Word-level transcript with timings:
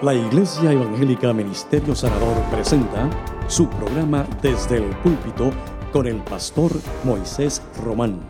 La 0.00 0.14
Iglesia 0.14 0.70
Evangélica 0.70 1.32
Ministerio 1.32 1.92
Sanador 1.92 2.40
presenta 2.52 3.10
su 3.48 3.68
programa 3.68 4.22
Desde 4.40 4.76
el 4.76 4.96
Púlpito 4.98 5.50
con 5.92 6.06
el 6.06 6.22
pastor 6.22 6.70
Moisés 7.04 7.60
Román. 7.82 8.20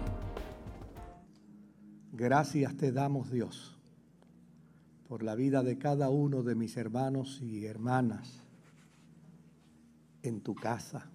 Gracias 2.12 2.75
te 2.79 2.91
damos 2.91 3.31
Dios 3.31 3.79
por 5.09 5.23
la 5.23 5.35
vida 5.35 5.62
de 5.62 5.77
cada 5.77 6.09
uno 6.09 6.43
de 6.43 6.54
mis 6.54 6.75
hermanos 6.78 7.42
y 7.42 7.67
hermanas 7.67 8.42
en 10.22 10.40
tu 10.40 10.54
casa. 10.54 11.10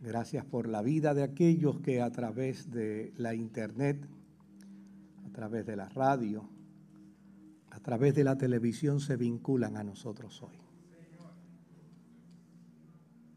Gracias 0.00 0.44
por 0.44 0.68
la 0.68 0.82
vida 0.82 1.14
de 1.14 1.22
aquellos 1.22 1.80
que 1.80 2.02
a 2.02 2.10
través 2.10 2.70
de 2.70 3.14
la 3.16 3.34
internet, 3.34 4.06
a 5.26 5.32
través 5.32 5.64
de 5.64 5.76
la 5.76 5.88
radio, 5.88 6.46
través 7.84 8.14
de 8.14 8.24
la 8.24 8.36
televisión 8.36 8.98
se 8.98 9.16
vinculan 9.16 9.76
a 9.76 9.84
nosotros 9.84 10.42
hoy. 10.42 10.56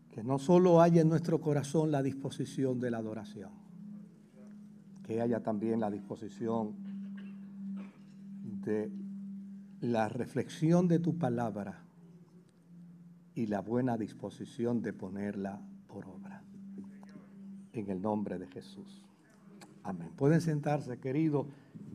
Que 0.09 0.23
no 0.23 0.39
solo 0.39 0.81
haya 0.81 1.01
en 1.01 1.09
nuestro 1.09 1.39
corazón 1.41 1.91
la 1.91 2.01
disposición 2.01 2.79
de 2.79 2.89
la 2.89 2.97
adoración, 2.97 3.51
que 5.03 5.21
haya 5.21 5.43
también 5.43 5.81
la 5.81 5.91
disposición 5.91 6.75
de 8.63 8.89
la 9.81 10.07
reflexión 10.07 10.87
de 10.87 10.99
tu 10.99 11.17
palabra 11.17 11.83
y 13.35 13.47
la 13.47 13.59
buena 13.59 13.97
disposición 13.97 14.81
de 14.81 14.93
ponerla 14.93 15.61
por 15.87 16.07
obra. 16.07 16.41
En 17.73 17.89
el 17.89 18.01
nombre 18.01 18.39
de 18.39 18.47
Jesús. 18.47 19.05
Amén. 19.83 20.09
Pueden 20.15 20.39
sentarse, 20.39 20.99
queridos. 20.99 21.47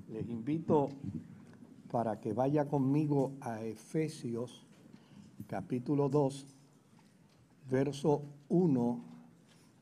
Les 0.09 0.29
invito 0.29 0.91
para 1.93 2.19
que 2.19 2.33
vaya 2.33 2.67
conmigo 2.67 3.35
a 3.43 3.63
Efesios 3.63 4.67
capítulo 5.47 6.09
2, 6.09 6.47
verso 7.69 8.23
1 8.49 9.05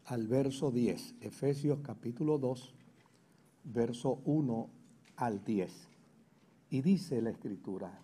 al 0.06 0.26
verso 0.26 0.72
10. 0.72 1.14
Efesios 1.20 1.78
capítulo 1.84 2.36
2, 2.36 2.74
verso 3.62 4.20
1 4.24 4.68
al 5.18 5.44
10. 5.44 5.88
Y 6.70 6.82
dice 6.82 7.22
la 7.22 7.30
escritura, 7.30 7.96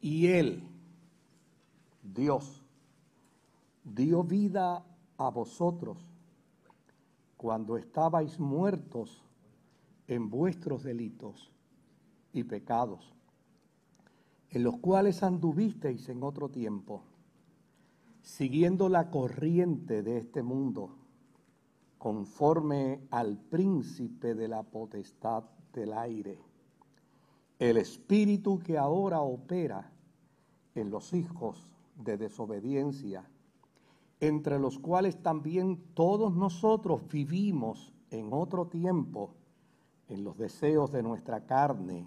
y 0.00 0.26
él, 0.26 0.64
Dios, 2.02 2.64
dio 3.84 4.24
vida 4.24 4.84
a 5.16 5.30
vosotros 5.30 5.96
cuando 7.36 7.76
estabais 7.76 8.40
muertos 8.40 9.22
en 10.08 10.28
vuestros 10.28 10.82
delitos 10.82 11.52
y 12.32 12.44
pecados, 12.44 13.14
en 14.50 14.62
los 14.62 14.78
cuales 14.78 15.22
anduvisteis 15.22 16.08
en 16.08 16.22
otro 16.22 16.48
tiempo, 16.48 17.02
siguiendo 18.22 18.88
la 18.88 19.10
corriente 19.10 20.02
de 20.02 20.18
este 20.18 20.42
mundo, 20.42 20.96
conforme 21.98 23.00
al 23.10 23.38
príncipe 23.38 24.34
de 24.34 24.48
la 24.48 24.62
potestad 24.62 25.44
del 25.72 25.92
aire, 25.92 26.38
el 27.58 27.76
espíritu 27.76 28.58
que 28.58 28.76
ahora 28.76 29.20
opera 29.20 29.92
en 30.74 30.90
los 30.90 31.12
hijos 31.12 31.72
de 31.96 32.16
desobediencia, 32.16 33.28
entre 34.20 34.58
los 34.58 34.78
cuales 34.78 35.22
también 35.22 35.80
todos 35.94 36.34
nosotros 36.34 37.02
vivimos 37.08 37.92
en 38.10 38.32
otro 38.32 38.66
tiempo 38.66 39.34
en 40.08 40.24
los 40.24 40.36
deseos 40.36 40.92
de 40.92 41.02
nuestra 41.02 41.46
carne 41.46 42.06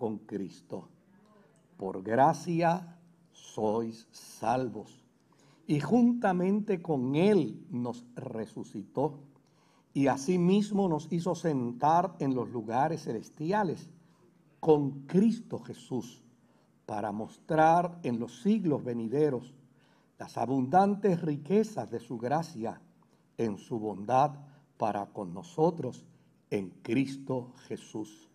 con 0.00 0.16
Cristo. 0.20 0.88
Por 1.76 2.02
gracia 2.02 2.96
sois 3.32 4.08
salvos. 4.10 5.04
Y 5.66 5.78
juntamente 5.80 6.80
con 6.80 7.14
Él 7.16 7.66
nos 7.68 8.06
resucitó 8.16 9.20
y 9.92 10.06
asimismo 10.06 10.88
nos 10.88 11.12
hizo 11.12 11.34
sentar 11.34 12.16
en 12.18 12.34
los 12.34 12.48
lugares 12.48 13.02
celestiales 13.02 13.90
con 14.58 15.06
Cristo 15.06 15.58
Jesús 15.58 16.22
para 16.86 17.12
mostrar 17.12 18.00
en 18.02 18.18
los 18.18 18.40
siglos 18.40 18.82
venideros 18.82 19.54
las 20.18 20.38
abundantes 20.38 21.20
riquezas 21.20 21.90
de 21.90 22.00
su 22.00 22.16
gracia 22.16 22.80
en 23.36 23.58
su 23.58 23.78
bondad 23.78 24.32
para 24.78 25.06
con 25.12 25.34
nosotros 25.34 26.06
en 26.48 26.70
Cristo 26.82 27.52
Jesús 27.68 28.29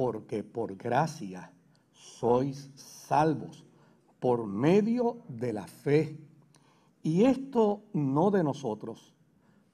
porque 0.00 0.42
por 0.42 0.76
gracia 0.76 1.52
sois 1.92 2.70
salvos 2.74 3.66
por 4.18 4.46
medio 4.46 5.18
de 5.28 5.52
la 5.52 5.66
fe. 5.66 6.18
Y 7.02 7.24
esto 7.24 7.82
no 7.92 8.30
de 8.30 8.42
nosotros, 8.42 9.14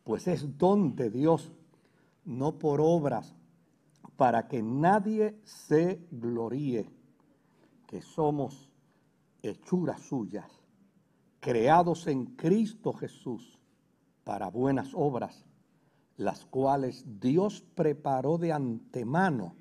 pues 0.02 0.26
es 0.26 0.58
don 0.58 0.96
de 0.96 1.10
Dios, 1.10 1.52
no 2.24 2.58
por 2.58 2.80
obras, 2.80 3.36
para 4.16 4.48
que 4.48 4.64
nadie 4.64 5.38
se 5.44 6.04
gloríe, 6.10 6.90
que 7.86 8.02
somos 8.02 8.68
hechuras 9.44 10.00
suyas, 10.00 10.50
creados 11.38 12.08
en 12.08 12.34
Cristo 12.34 12.92
Jesús 12.92 13.60
para 14.24 14.50
buenas 14.50 14.90
obras, 14.92 15.46
las 16.16 16.44
cuales 16.46 17.04
Dios 17.20 17.62
preparó 17.76 18.38
de 18.38 18.52
antemano 18.52 19.54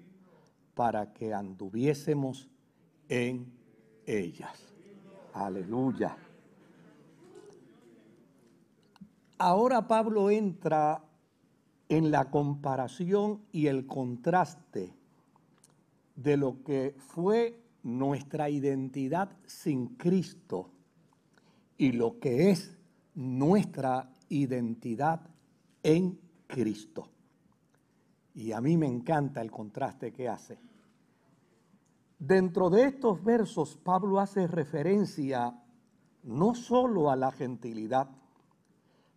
para 0.75 1.13
que 1.13 1.33
anduviésemos 1.33 2.47
en 3.09 3.51
ellas. 4.05 4.73
Aleluya. 5.33 6.15
Ahora 9.37 9.87
Pablo 9.87 10.29
entra 10.29 11.03
en 11.89 12.11
la 12.11 12.29
comparación 12.29 13.41
y 13.51 13.67
el 13.67 13.85
contraste 13.85 14.93
de 16.15 16.37
lo 16.37 16.63
que 16.63 16.95
fue 16.97 17.59
nuestra 17.83 18.49
identidad 18.49 19.35
sin 19.45 19.95
Cristo 19.95 20.71
y 21.77 21.91
lo 21.91 22.19
que 22.19 22.51
es 22.51 22.77
nuestra 23.13 24.09
identidad 24.29 25.21
en 25.83 26.19
Cristo. 26.47 27.09
Y 28.35 28.51
a 28.51 28.61
mí 28.61 28.77
me 28.77 28.87
encanta 28.87 29.41
el 29.41 29.49
contraste 29.49 30.11
que 30.11 30.29
hace. 30.29 30.59
Dentro 32.19 32.69
de 32.69 32.85
estos 32.85 33.23
versos, 33.23 33.77
Pablo 33.77 34.19
hace 34.19 34.47
referencia 34.47 35.57
no 36.23 36.53
solo 36.55 37.09
a 37.09 37.15
la 37.15 37.31
gentilidad, 37.31 38.09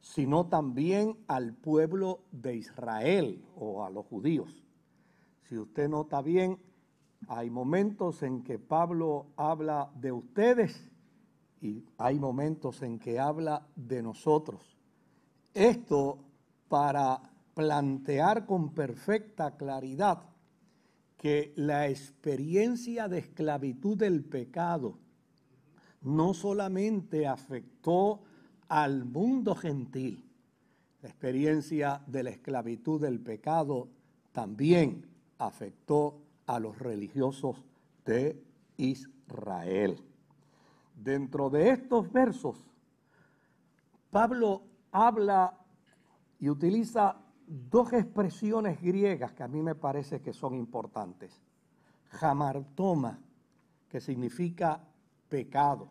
sino 0.01 0.47
también 0.47 1.17
al 1.27 1.55
pueblo 1.55 2.21
de 2.31 2.57
Israel 2.57 3.45
o 3.57 3.85
a 3.85 3.91
los 3.91 4.07
judíos. 4.07 4.63
Si 5.43 5.57
usted 5.57 5.89
nota 5.89 6.23
bien, 6.23 6.59
hay 7.27 7.51
momentos 7.51 8.23
en 8.23 8.43
que 8.43 8.59
Pablo 8.59 9.27
habla 9.37 9.91
de 9.97 10.13
ustedes 10.13 10.91
y 11.61 11.85
hay 11.97 12.19
momentos 12.21 12.83
en 12.83 12.99
que 12.99 13.19
habla 13.19 13.67
de 13.75 14.03
nosotros. 14.03 14.77
Esto 15.55 16.19
para 16.69 17.21
plantear 17.59 18.47
con 18.47 18.73
perfecta 18.73 19.57
claridad 19.57 20.23
que 21.17 21.53
la 21.57 21.89
experiencia 21.89 23.09
de 23.09 23.19
esclavitud 23.19 23.99
del 23.99 24.23
pecado 24.23 24.97
no 26.03 26.35
solamente 26.35 27.27
afectó 27.27 28.21
al 28.69 29.05
mundo 29.05 29.57
gentil, 29.57 30.25
la 31.03 31.09
experiencia 31.09 32.01
de 32.07 32.23
la 32.23 32.31
esclavitud 32.31 33.01
del 33.01 33.19
pecado 33.19 33.89
también 34.31 35.05
afectó 35.39 36.21
a 36.47 36.61
los 36.61 36.79
religiosos 36.79 37.57
de 38.05 38.41
Israel. 38.77 40.01
Dentro 40.95 41.51
de 41.51 41.71
estos 41.71 42.13
versos, 42.13 42.57
Pablo 44.13 44.63
habla 44.93 45.59
y 46.39 46.51
utiliza 46.51 47.17
dos 47.49 47.93
expresiones 47.95 48.81
griegas 48.81 49.33
que 49.33 49.43
a 49.43 49.49
mí 49.49 49.63
me 49.63 49.75
parece 49.75 50.21
que 50.21 50.33
son 50.33 50.55
importantes. 50.55 51.41
Jamartoma, 52.11 53.19
que 53.89 54.01
significa 54.01 54.87
pecado 55.29 55.89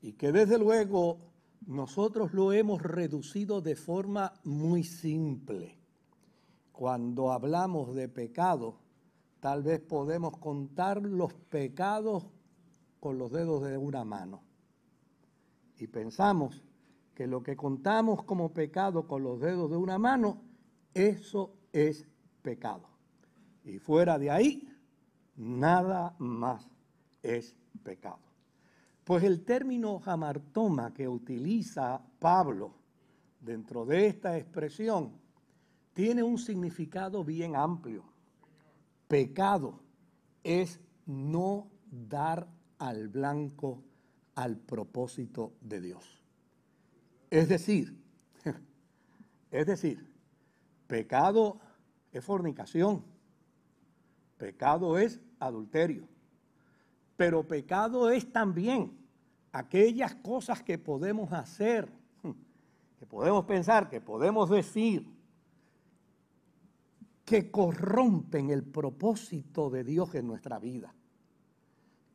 y 0.00 0.12
que 0.12 0.32
desde 0.32 0.58
luego 0.58 1.18
nosotros 1.66 2.32
lo 2.32 2.52
hemos 2.52 2.82
reducido 2.82 3.60
de 3.60 3.74
forma 3.74 4.32
muy 4.44 4.84
simple. 4.84 5.78
Cuando 6.72 7.32
hablamos 7.32 7.94
de 7.94 8.08
pecado, 8.08 8.76
tal 9.40 9.62
vez 9.62 9.80
podemos 9.80 10.36
contar 10.36 11.02
los 11.02 11.32
pecados 11.34 12.26
con 13.00 13.18
los 13.18 13.32
dedos 13.32 13.62
de 13.62 13.76
una 13.76 14.04
mano. 14.04 14.42
Y 15.78 15.86
pensamos 15.86 16.62
que 17.14 17.26
lo 17.26 17.42
que 17.42 17.56
contamos 17.56 18.24
como 18.24 18.52
pecado 18.52 19.06
con 19.06 19.22
los 19.22 19.40
dedos 19.40 19.70
de 19.70 19.76
una 19.76 19.98
mano, 19.98 20.42
eso 20.94 21.56
es 21.72 22.06
pecado. 22.42 22.88
Y 23.64 23.78
fuera 23.78 24.18
de 24.18 24.30
ahí, 24.30 24.68
nada 25.36 26.14
más 26.18 26.70
es 27.22 27.56
pecado. 27.82 28.20
Pues 29.04 29.24
el 29.24 29.44
término 29.44 29.98
jamartoma 29.98 30.94
que 30.94 31.08
utiliza 31.08 32.00
Pablo 32.18 32.74
dentro 33.40 33.84
de 33.84 34.06
esta 34.06 34.38
expresión 34.38 35.12
tiene 35.92 36.22
un 36.22 36.38
significado 36.38 37.24
bien 37.24 37.54
amplio. 37.54 38.04
Pecado 39.08 39.80
es 40.42 40.80
no 41.06 41.70
dar 41.90 42.48
al 42.78 43.08
blanco 43.08 43.82
al 44.34 44.56
propósito 44.56 45.54
de 45.60 45.80
Dios. 45.80 46.22
Es 47.30 47.48
decir, 47.48 47.96
es 49.50 49.66
decir, 49.66 50.13
pecado 50.94 51.58
es 52.12 52.24
fornicación, 52.24 53.02
pecado 54.38 54.96
es 54.96 55.20
adulterio, 55.40 56.06
pero 57.16 57.42
pecado 57.42 58.12
es 58.12 58.32
también 58.32 58.96
aquellas 59.50 60.14
cosas 60.14 60.62
que 60.62 60.78
podemos 60.78 61.32
hacer, 61.32 61.88
que 63.00 63.06
podemos 63.06 63.44
pensar, 63.44 63.90
que 63.90 64.00
podemos 64.00 64.48
decir, 64.48 65.04
que 67.24 67.50
corrompen 67.50 68.50
el 68.50 68.62
propósito 68.62 69.70
de 69.70 69.82
Dios 69.82 70.14
en 70.14 70.28
nuestra 70.28 70.60
vida, 70.60 70.94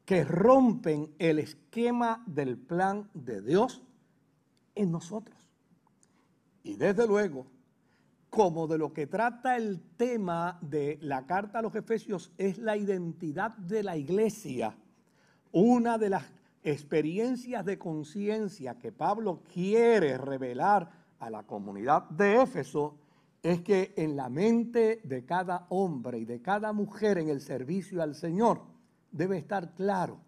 que 0.06 0.24
rompen 0.24 1.14
el 1.20 1.40
esquema 1.40 2.24
del 2.26 2.58
plan 2.58 3.10
de 3.14 3.42
Dios 3.42 3.82
en 4.74 4.90
nosotros. 4.90 5.38
Y 6.64 6.76
desde 6.76 7.06
luego, 7.06 7.59
como 8.30 8.68
de 8.68 8.78
lo 8.78 8.94
que 8.94 9.08
trata 9.08 9.58
el 9.58 9.82
tema 9.98 10.60
de 10.62 10.98
la 11.02 11.26
carta 11.26 11.60
a 11.60 11.62
los 11.62 11.76
Efesios 11.76 12.32
es 12.38 12.58
la 12.58 12.78
identidad 12.78 13.56
de 13.58 13.84
la 13.84 13.98
iglesia, 13.98 14.76
una 15.52 15.98
de 15.98 16.10
las 16.10 16.26
experiencias 16.64 17.66
de 17.66 17.80
conciencia 17.80 18.78
que 18.78 18.92
Pablo 18.92 19.42
quiere 19.52 20.18
revelar 20.18 20.92
a 21.20 21.30
la 21.30 21.44
comunidad 21.44 22.10
de 22.10 22.42
Éfeso 22.42 22.98
es 23.42 23.62
que 23.62 23.94
en 23.96 24.16
la 24.16 24.30
mente 24.30 25.02
de 25.04 25.26
cada 25.26 25.66
hombre 25.70 26.20
y 26.20 26.26
de 26.26 26.42
cada 26.42 26.74
mujer 26.74 27.18
en 27.18 27.30
el 27.30 27.42
servicio 27.42 28.02
al 28.04 28.16
Señor 28.16 28.62
debe 29.12 29.38
estar 29.38 29.74
claro 29.74 30.20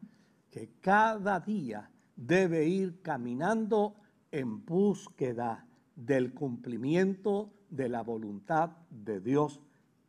que 0.50 0.72
cada 0.80 1.40
día 1.40 1.90
debe 2.16 2.66
ir 2.66 3.02
caminando 3.02 3.96
en 4.32 4.66
búsqueda 4.66 5.66
del 5.96 6.34
cumplimiento 6.34 7.52
de 7.72 7.90
la 7.90 8.04
voluntad 8.04 8.70
de 8.90 9.20
Dios 9.20 9.60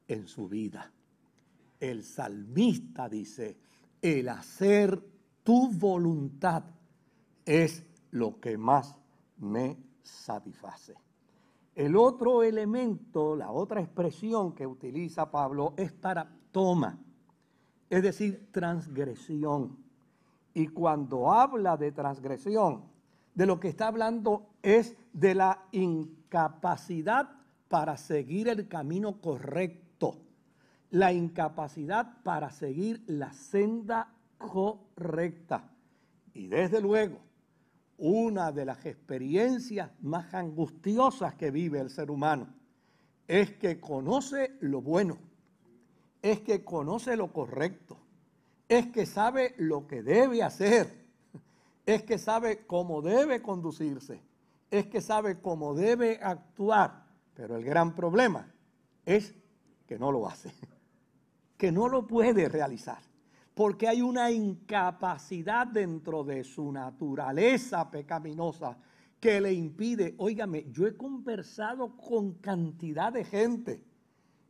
en 0.08 0.26
su 0.26 0.48
vida. 0.48 0.92
El 1.80 2.02
salmista 2.02 3.08
dice, 3.08 3.56
el 4.02 4.28
hacer 4.28 5.02
tu 5.42 5.70
voluntad 5.72 6.64
es 7.46 7.84
lo 8.10 8.38
que 8.38 8.58
más 8.58 8.94
me 9.38 9.78
satisface. 10.02 10.94
El 11.74 11.96
otro 11.96 12.42
elemento, 12.42 13.34
la 13.34 13.50
otra 13.50 13.80
expresión 13.80 14.52
que 14.52 14.66
utiliza 14.66 15.30
Pablo 15.30 15.72
es 15.76 15.92
para 15.92 16.30
toma, 16.50 16.98
es 17.88 18.02
decir, 18.02 18.48
transgresión. 18.52 19.78
Y 20.52 20.68
cuando 20.68 21.32
habla 21.32 21.76
de 21.78 21.92
transgresión, 21.92 22.82
de 23.34 23.46
lo 23.46 23.58
que 23.58 23.68
está 23.68 23.86
hablando 23.86 24.50
es 24.62 24.94
de 25.14 25.34
la 25.34 25.64
incapacidad 25.72 27.30
para 27.72 27.96
seguir 27.96 28.48
el 28.48 28.68
camino 28.68 29.18
correcto 29.18 29.82
la 30.92 31.10
incapacidad 31.10 32.22
para 32.22 32.50
seguir 32.50 33.02
la 33.06 33.32
senda 33.32 34.12
correcta. 34.36 35.70
Y 36.34 36.48
desde 36.48 36.82
luego, 36.82 37.18
una 37.96 38.52
de 38.52 38.66
las 38.66 38.84
experiencias 38.84 39.90
más 40.02 40.34
angustiosas 40.34 41.34
que 41.34 41.50
vive 41.50 41.80
el 41.80 41.88
ser 41.88 42.10
humano 42.10 42.46
es 43.26 43.52
que 43.52 43.80
conoce 43.80 44.52
lo 44.60 44.82
bueno, 44.82 45.16
es 46.20 46.40
que 46.40 46.62
conoce 46.62 47.16
lo 47.16 47.32
correcto, 47.32 47.96
es 48.68 48.88
que 48.88 49.06
sabe 49.06 49.54
lo 49.56 49.86
que 49.86 50.02
debe 50.02 50.42
hacer, 50.42 51.06
es 51.86 52.02
que 52.02 52.18
sabe 52.18 52.66
cómo 52.66 53.00
debe 53.00 53.40
conducirse, 53.40 54.20
es 54.70 54.86
que 54.88 55.00
sabe 55.00 55.40
cómo 55.40 55.74
debe 55.74 56.20
actuar, 56.22 57.01
pero 57.34 57.56
el 57.56 57.64
gran 57.64 57.94
problema 57.94 58.52
es 59.04 59.34
que 59.86 59.98
no 59.98 60.12
lo 60.12 60.28
hace 60.28 60.52
que 61.62 61.70
no 61.70 61.88
lo 61.88 62.08
puede 62.08 62.48
realizar, 62.48 62.98
porque 63.54 63.86
hay 63.86 64.02
una 64.02 64.32
incapacidad 64.32 65.64
dentro 65.64 66.24
de 66.24 66.42
su 66.42 66.72
naturaleza 66.72 67.88
pecaminosa 67.88 68.76
que 69.20 69.40
le 69.40 69.52
impide, 69.52 70.16
óigame, 70.18 70.66
yo 70.72 70.88
he 70.88 70.96
conversado 70.96 71.96
con 71.96 72.32
cantidad 72.40 73.12
de 73.12 73.24
gente 73.24 73.84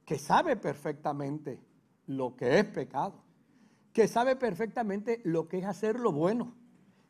que 0.06 0.19
sabe 0.19 0.56
perfectamente 0.56 1.61
lo 2.06 2.34
que 2.34 2.61
es 2.61 2.64
pecado, 2.64 3.23
que 3.93 4.08
sabe 4.08 4.34
perfectamente 4.34 5.20
lo 5.23 5.49
que 5.49 5.58
es 5.58 5.67
hacer 5.67 6.00
lo 6.00 6.12
bueno, 6.12 6.55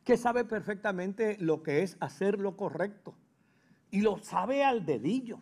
que 0.02 0.16
sabe 0.16 0.44
perfectamente 0.44 1.36
lo 1.38 1.62
que 1.62 1.84
es 1.84 1.96
hacer 2.00 2.40
lo 2.40 2.56
correcto 2.56 3.14
y 3.92 4.00
lo 4.00 4.18
sabe 4.18 4.64
al 4.64 4.84
dedillo. 4.84 5.38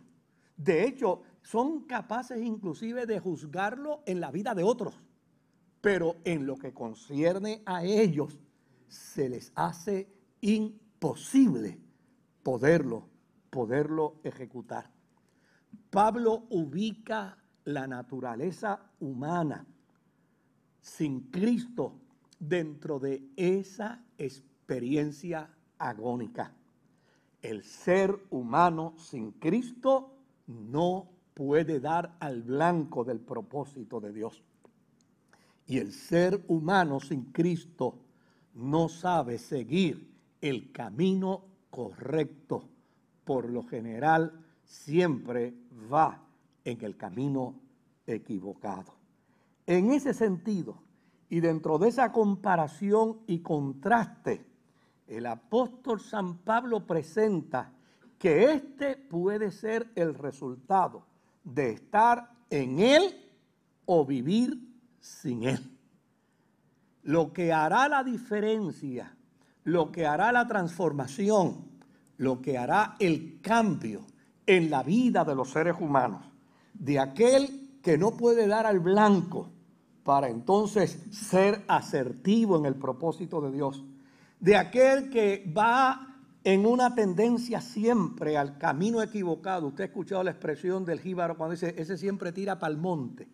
De 0.63 0.85
hecho, 0.85 1.23
son 1.41 1.87
capaces 1.87 2.43
inclusive 2.43 3.07
de 3.07 3.19
juzgarlo 3.19 4.03
en 4.05 4.21
la 4.21 4.31
vida 4.31 4.55
de 4.55 4.63
otros, 4.63 5.01
pero 5.81 6.17
en 6.25 6.45
lo 6.45 6.57
que 6.57 6.75
concierne 6.75 7.63
a 7.65 7.83
ellos 7.83 8.39
se 8.87 9.31
les 9.31 9.53
hace 9.55 10.13
imposible 10.43 11.81
poderlo, 12.43 13.09
poderlo 13.49 14.21
ejecutar. 14.23 14.91
Pablo 15.89 16.45
ubica 16.51 17.39
la 17.65 17.87
naturaleza 17.87 18.91
humana 19.01 19.67
sin 20.83 21.31
Cristo 21.31 21.99
dentro 22.39 22.99
de 22.99 23.31
esa 23.37 24.05
experiencia 24.19 25.49
agónica. 25.79 26.53
El 27.41 27.65
ser 27.65 28.15
humano 28.29 28.93
sin 28.99 29.33
Cristo 29.33 30.20
no 30.51 31.09
puede 31.35 31.81
dar 31.81 32.17
al 32.21 32.43
blanco 32.43 33.05
del 33.05 33.21
propósito 33.21 34.01
de 34.01 34.13
Dios. 34.13 34.43
Y 35.67 35.79
el 35.79 35.93
ser 35.93 36.45
humano 36.49 37.01
sin 37.01 37.25
Cristo 37.33 37.95
no 38.55 38.89
sabe 38.89 39.39
seguir 39.39 40.11
el 40.41 40.73
camino 40.73 41.45
correcto. 41.71 42.65
Por 43.25 43.49
lo 43.49 43.63
general, 43.63 44.45
siempre 44.65 45.55
va 45.93 46.21
en 46.65 46.85
el 46.85 46.97
camino 46.97 47.55
equivocado. 48.07 48.95
En 49.67 49.93
ese 49.93 50.13
sentido, 50.13 50.83
y 51.29 51.39
dentro 51.39 51.79
de 51.79 51.89
esa 51.89 52.11
comparación 52.11 53.21
y 53.29 53.39
contraste, 53.39 54.45
el 55.07 55.27
apóstol 55.27 56.01
San 56.01 56.39
Pablo 56.39 56.87
presenta 56.87 57.73
que 58.21 58.53
este 58.53 58.97
puede 58.97 59.51
ser 59.51 59.91
el 59.95 60.15
resultado 60.15 61.07
de 61.43 61.71
estar 61.71 62.31
en 62.51 62.79
Él 62.79 63.03
o 63.87 64.05
vivir 64.05 64.61
sin 65.01 65.45
Él. 65.45 65.79
Lo 67.03 67.33
que 67.33 67.51
hará 67.51 67.89
la 67.89 68.05
diferencia, 68.05 69.17
lo 69.65 69.91
que 69.91 70.07
hará 70.07 70.33
la 70.33 70.47
transformación, 70.47 71.65
lo 72.19 72.43
que 72.43 72.59
hará 72.59 72.97
el 72.99 73.41
cambio 73.41 74.03
en 74.47 74.69
la 74.69 74.83
vida 74.83 75.25
de 75.25 75.35
los 75.35 75.49
seres 75.49 75.77
humanos, 75.81 76.23
de 76.75 76.99
aquel 76.99 77.79
que 77.83 77.97
no 77.97 78.19
puede 78.19 78.47
dar 78.47 78.67
al 78.67 78.81
blanco 78.81 79.49
para 80.05 80.29
entonces 80.29 81.03
ser 81.11 81.65
asertivo 81.69 82.59
en 82.59 82.67
el 82.67 82.75
propósito 82.75 83.41
de 83.41 83.51
Dios, 83.51 83.83
de 84.41 84.59
aquel 84.59 85.09
que 85.09 85.51
va 85.57 86.10
en 86.43 86.67
una 86.67 86.95
tendencia 86.95 87.61
siempre 87.61 88.37
al 88.37 88.59
camino 88.59 89.03
equivocado. 89.03 89.69
Usted 89.69 89.85
ha 89.85 89.87
escuchado 89.87 90.23
la 90.23 90.31
expresión 90.31 90.85
del 90.85 91.01
jíbaro 91.01 91.37
cuando 91.37 91.53
dice, 91.53 91.75
ese 91.77 91.97
siempre 91.99 92.33
tira 92.33 92.59
para 92.59 92.73
el 92.73 92.79
monte. 92.79 93.29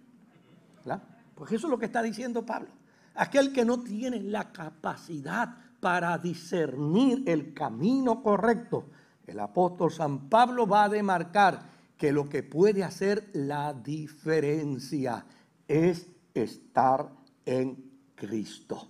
Pues 1.35 1.53
eso 1.53 1.67
es 1.67 1.71
lo 1.71 1.79
que 1.79 1.87
está 1.87 2.03
diciendo 2.03 2.45
Pablo. 2.45 2.69
aquel 3.15 3.53
que 3.53 3.65
no 3.65 3.83
tiene 3.83 4.21
la 4.21 4.53
capacidad 4.53 5.57
para 5.81 6.17
discernir 6.19 7.23
el 7.27 7.55
camino 7.55 8.23
correcto. 8.23 8.91
El 9.27 9.41
apóstol 9.41 9.91
San 9.91 10.29
Pablo 10.29 10.67
va 10.67 10.85
a 10.85 10.89
demarcar 10.89 11.63
que 11.97 12.13
lo 12.13 12.29
que 12.29 12.43
puede 12.43 12.85
hacer 12.85 13.31
la 13.33 13.73
diferencia 13.73 15.25
es 15.67 16.07
estar 16.35 17.11
en 17.45 17.91
Cristo. 18.15 18.89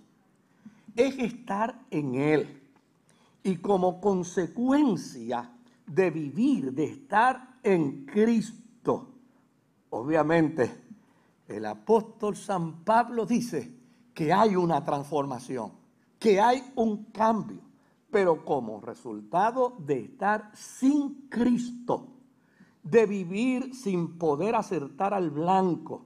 Es 0.95 1.17
estar 1.17 1.79
en 1.89 2.15
Él. 2.15 2.66
Y 3.47 3.59
como 3.59 4.01
consecuencia 4.01 5.49
de 5.85 6.11
vivir, 6.11 6.73
de 6.73 6.83
estar 6.83 7.59
en 7.63 8.05
Cristo, 8.05 9.07
obviamente 9.89 10.69
el 11.47 11.65
apóstol 11.65 12.35
San 12.35 12.83
Pablo 12.83 13.25
dice 13.25 13.73
que 14.13 14.33
hay 14.33 14.57
una 14.57 14.83
transformación, 14.83 15.71
que 16.19 16.41
hay 16.41 16.61
un 16.75 17.05
cambio, 17.05 17.61
pero 18.11 18.43
como 18.43 18.81
resultado 18.81 19.77
de 19.79 20.01
estar 20.01 20.51
sin 20.53 21.29
Cristo, 21.29 22.17
de 22.83 23.05
vivir 23.05 23.73
sin 23.73 24.17
poder 24.17 24.55
acertar 24.55 25.13
al 25.13 25.29
blanco, 25.29 26.05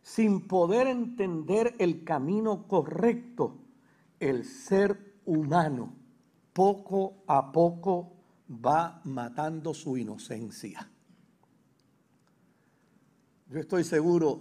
sin 0.00 0.46
poder 0.46 0.86
entender 0.86 1.74
el 1.80 2.04
camino 2.04 2.68
correcto, 2.68 3.56
el 4.20 4.44
ser 4.44 5.16
humano 5.24 5.97
poco 6.58 7.22
a 7.28 7.52
poco 7.52 8.16
va 8.50 9.00
matando 9.04 9.72
su 9.72 9.96
inocencia. 9.96 10.90
Yo 13.46 13.60
estoy 13.60 13.84
seguro 13.84 14.40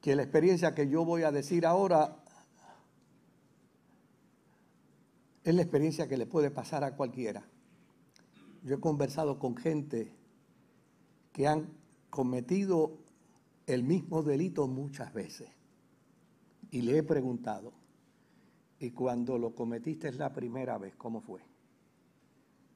que 0.00 0.14
la 0.14 0.22
experiencia 0.22 0.72
que 0.72 0.88
yo 0.88 1.04
voy 1.04 1.24
a 1.24 1.32
decir 1.32 1.66
ahora 1.66 2.22
es 5.42 5.52
la 5.52 5.62
experiencia 5.62 6.06
que 6.06 6.16
le 6.16 6.26
puede 6.26 6.52
pasar 6.52 6.84
a 6.84 6.94
cualquiera. 6.94 7.44
Yo 8.62 8.76
he 8.76 8.80
conversado 8.80 9.40
con 9.40 9.56
gente 9.56 10.14
que 11.32 11.48
han 11.48 11.76
cometido 12.08 12.98
el 13.66 13.82
mismo 13.82 14.22
delito 14.22 14.68
muchas 14.68 15.12
veces 15.12 15.50
y 16.70 16.82
le 16.82 16.98
he 16.98 17.02
preguntado, 17.02 17.72
¿y 18.78 18.90
cuando 18.90 19.38
lo 19.38 19.54
cometiste 19.54 20.12
la 20.12 20.32
primera 20.32 20.78
vez, 20.78 20.94
cómo 20.96 21.20
fue? 21.20 21.40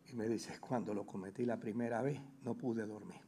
Y 0.08 0.14
me 0.14 0.28
dice, 0.28 0.58
cuando 0.58 0.92
lo 0.94 1.06
cometí 1.06 1.44
la 1.44 1.58
primera 1.58 2.02
vez, 2.02 2.20
no 2.42 2.54
pude 2.54 2.86
dormir. 2.86 3.20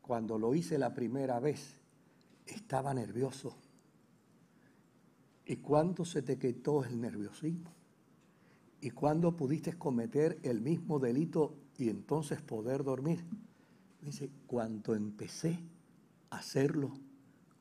Cuando 0.00 0.38
lo 0.38 0.54
hice 0.54 0.78
la 0.78 0.92
primera 0.92 1.38
vez, 1.40 1.80
estaba 2.46 2.94
nervioso. 2.94 3.56
¿Y 5.44 5.56
cuándo 5.56 6.04
se 6.04 6.22
te 6.22 6.38
quitó 6.38 6.84
el 6.84 7.00
nerviosismo? 7.00 7.72
¿Y 8.80 8.90
cuándo 8.90 9.36
pudiste 9.36 9.78
cometer 9.78 10.38
el 10.42 10.60
mismo 10.60 10.98
delito 10.98 11.56
y 11.78 11.88
entonces 11.88 12.42
poder 12.42 12.82
dormir? 12.82 13.24
Dice, 14.00 14.30
cuando 14.46 14.94
empecé 14.94 15.58
a 16.30 16.38
hacerlo 16.38 16.92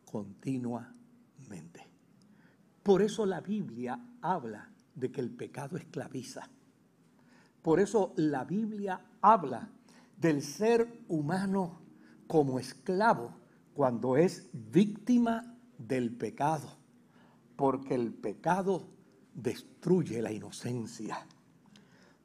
continuamente. 0.05 1.84
Por 2.85 3.01
eso 3.01 3.25
la 3.25 3.41
Biblia 3.41 3.99
habla 4.21 4.69
de 4.93 5.11
que 5.11 5.19
el 5.19 5.31
pecado 5.31 5.75
esclaviza. 5.75 6.47
Por 7.63 7.79
eso 7.79 8.13
la 8.15 8.43
Biblia 8.43 9.03
habla 9.21 9.71
del 10.15 10.43
ser 10.43 10.99
humano 11.07 11.81
como 12.27 12.59
esclavo 12.59 13.31
cuando 13.73 14.17
es 14.17 14.47
víctima 14.53 15.57
del 15.79 16.15
pecado, 16.15 16.77
porque 17.55 17.95
el 17.95 18.13
pecado 18.13 18.87
destruye 19.33 20.21
la 20.21 20.31
inocencia, 20.31 21.25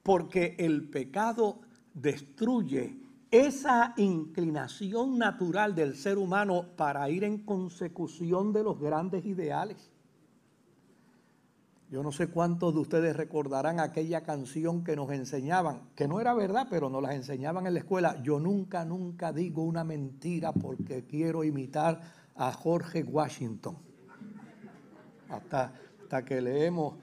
porque 0.02 0.56
el 0.58 0.90
pecado 0.90 1.62
destruye 1.94 3.00
esa 3.30 3.94
inclinación 3.96 5.16
natural 5.16 5.74
del 5.74 5.96
ser 5.96 6.18
humano 6.18 6.66
para 6.76 7.08
ir 7.08 7.24
en 7.24 7.38
consecución 7.46 8.52
de 8.52 8.62
los 8.62 8.78
grandes 8.78 9.24
ideales. 9.24 9.90
Yo 11.90 12.04
no 12.04 12.12
sé 12.12 12.28
cuántos 12.28 12.72
de 12.72 12.80
ustedes 12.80 13.16
recordarán 13.16 13.80
aquella 13.80 14.20
canción 14.20 14.84
que 14.84 14.94
nos 14.94 15.10
enseñaban, 15.10 15.90
que 15.96 16.06
no 16.06 16.20
era 16.20 16.34
verdad, 16.34 16.68
pero 16.70 16.88
nos 16.88 17.02
la 17.02 17.16
enseñaban 17.16 17.66
en 17.66 17.74
la 17.74 17.80
escuela. 17.80 18.22
Yo 18.22 18.38
nunca, 18.38 18.84
nunca 18.84 19.32
digo 19.32 19.64
una 19.64 19.82
mentira 19.82 20.52
porque 20.52 21.04
quiero 21.04 21.42
imitar 21.42 22.00
a 22.36 22.52
Jorge 22.52 23.02
Washington. 23.02 23.76
Hasta, 25.30 25.72
hasta 26.02 26.24
que 26.24 26.40
leemos, 26.40 26.94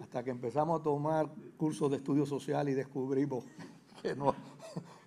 hasta 0.00 0.24
que 0.24 0.30
empezamos 0.30 0.80
a 0.80 0.82
tomar 0.82 1.30
cursos 1.56 1.88
de 1.92 1.98
estudio 1.98 2.26
social 2.26 2.68
y 2.68 2.74
descubrimos 2.74 3.44
que, 4.02 4.16
no, 4.16 4.34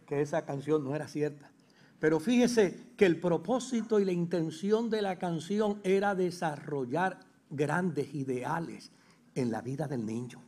que 0.05 0.21
esa 0.21 0.45
canción 0.45 0.85
no 0.85 0.95
era 0.95 1.09
cierta. 1.09 1.51
Pero 1.99 2.21
fíjese 2.21 2.93
que 2.95 3.05
el 3.05 3.19
propósito 3.19 3.99
y 3.99 4.05
la 4.05 4.13
intención 4.13 4.89
de 4.89 5.01
la 5.01 5.19
canción 5.19 5.81
era 5.83 6.15
desarrollar 6.15 7.19
grandes 7.49 8.15
ideales 8.15 8.91
en 9.37 9.51
la 9.51 9.61
vida 9.61 9.87
del 9.87 10.05
niño. 10.05 10.41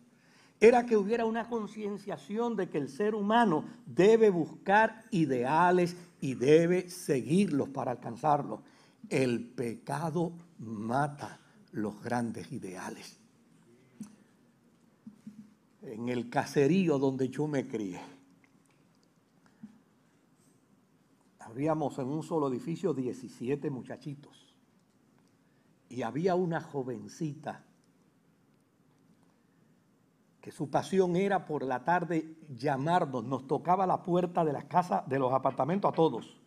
Era 0.59 0.85
que 0.85 0.97
hubiera 0.97 1.25
una 1.25 1.47
concienciación 1.47 2.55
de 2.55 2.69
que 2.69 2.79
el 2.79 2.89
ser 2.89 3.15
humano 3.15 3.63
debe 3.85 4.29
buscar 4.29 5.05
ideales 5.11 5.95
y 6.19 6.33
debe 6.33 6.89
seguirlos 6.89 7.69
para 7.69 7.91
alcanzarlos. 7.91 8.59
El 9.07 9.47
pecado 9.47 10.33
mata 10.57 11.39
los 11.71 12.01
grandes 12.03 12.51
ideales. 12.51 13.17
En 15.81 16.09
el 16.09 16.29
caserío 16.29 16.99
donde 16.99 17.29
yo 17.29 17.47
me 17.47 17.65
crié, 17.65 18.01
habíamos 21.39 21.97
en 21.99 22.07
un 22.07 22.21
solo 22.21 22.49
edificio 22.49 22.93
17 22.93 23.69
muchachitos 23.69 24.55
y 25.87 26.01
había 26.01 26.35
una 26.35 26.59
jovencita 26.59 27.63
su 30.51 30.69
pasión 30.69 31.15
era 31.15 31.45
por 31.45 31.63
la 31.63 31.83
tarde 31.83 32.35
llamarnos, 32.49 33.23
nos 33.23 33.47
tocaba 33.47 33.85
la 33.85 34.03
puerta 34.03 34.45
de 34.45 34.53
las 34.53 34.65
casas, 34.65 35.07
de 35.07 35.19
los 35.19 35.33
apartamentos 35.33 35.91
a 35.91 35.95
todos, 35.95 36.39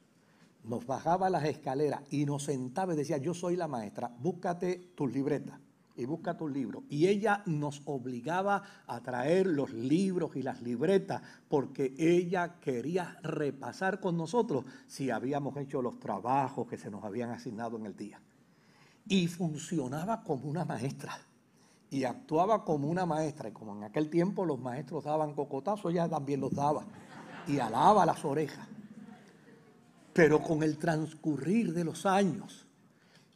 nos 0.64 0.86
bajaba 0.86 1.30
las 1.30 1.44
escaleras 1.44 2.02
y 2.10 2.24
nos 2.24 2.44
sentaba 2.44 2.94
y 2.94 2.96
decía, 2.96 3.18
yo 3.18 3.34
soy 3.34 3.56
la 3.56 3.68
maestra, 3.68 4.14
búscate 4.18 4.92
tus 4.94 5.12
libretas 5.12 5.58
y 5.96 6.04
busca 6.04 6.36
tus 6.36 6.50
libros. 6.50 6.84
Y 6.88 7.08
ella 7.08 7.42
nos 7.46 7.82
obligaba 7.84 8.62
a 8.86 9.00
traer 9.00 9.46
los 9.46 9.72
libros 9.72 10.36
y 10.36 10.42
las 10.42 10.62
libretas 10.62 11.22
porque 11.48 11.94
ella 11.98 12.60
quería 12.60 13.18
repasar 13.22 14.00
con 14.00 14.16
nosotros 14.16 14.64
si 14.86 15.10
habíamos 15.10 15.56
hecho 15.56 15.82
los 15.82 15.98
trabajos 15.98 16.66
que 16.66 16.78
se 16.78 16.90
nos 16.90 17.04
habían 17.04 17.30
asignado 17.30 17.76
en 17.76 17.86
el 17.86 17.96
día. 17.96 18.20
Y 19.06 19.26
funcionaba 19.26 20.22
como 20.22 20.48
una 20.48 20.64
maestra 20.64 21.18
y 21.92 22.04
actuaba 22.04 22.64
como 22.64 22.88
una 22.88 23.04
maestra. 23.04 23.50
Y 23.50 23.52
como 23.52 23.76
en 23.76 23.84
aquel 23.84 24.08
tiempo 24.08 24.46
los 24.46 24.58
maestros 24.58 25.04
daban 25.04 25.34
cocotazos, 25.34 25.92
ella 25.92 26.08
también 26.08 26.40
los 26.40 26.54
daba 26.54 26.86
y 27.46 27.58
alaba 27.58 28.06
las 28.06 28.24
orejas. 28.24 28.66
Pero 30.14 30.42
con 30.42 30.62
el 30.62 30.78
transcurrir 30.78 31.74
de 31.74 31.84
los 31.84 32.06
años, 32.06 32.66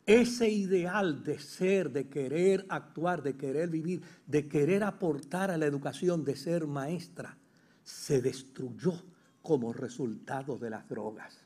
ese 0.07 0.49
ideal 0.49 1.23
de 1.23 1.39
ser, 1.39 1.91
de 1.91 2.09
querer 2.09 2.65
actuar, 2.71 3.23
de 3.23 3.37
querer 3.37 3.69
vivir, 3.69 4.03
de 4.27 4.49
querer 4.49 4.85
aportar 4.85 5.51
a 5.51 5.59
la 5.59 5.67
educación, 5.67 6.25
de 6.25 6.35
ser 6.35 6.67
maestra, 6.67 7.37
se 7.85 8.23
destruyó 8.23 8.95
como 9.43 9.75
resultado 9.75 10.57
de 10.57 10.71
las 10.71 10.89
drogas. 10.89 11.37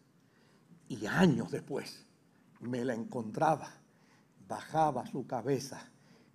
Y 0.88 1.06
años 1.06 1.50
después 1.50 2.06
me 2.60 2.84
la 2.84 2.94
encontraba, 2.94 3.68
bajaba 4.46 5.06
su 5.06 5.26
cabeza 5.26 5.90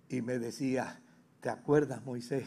y 0.08 0.22
me 0.22 0.38
decía, 0.38 1.00
¿te 1.40 1.48
acuerdas 1.48 2.04
Moisés 2.04 2.46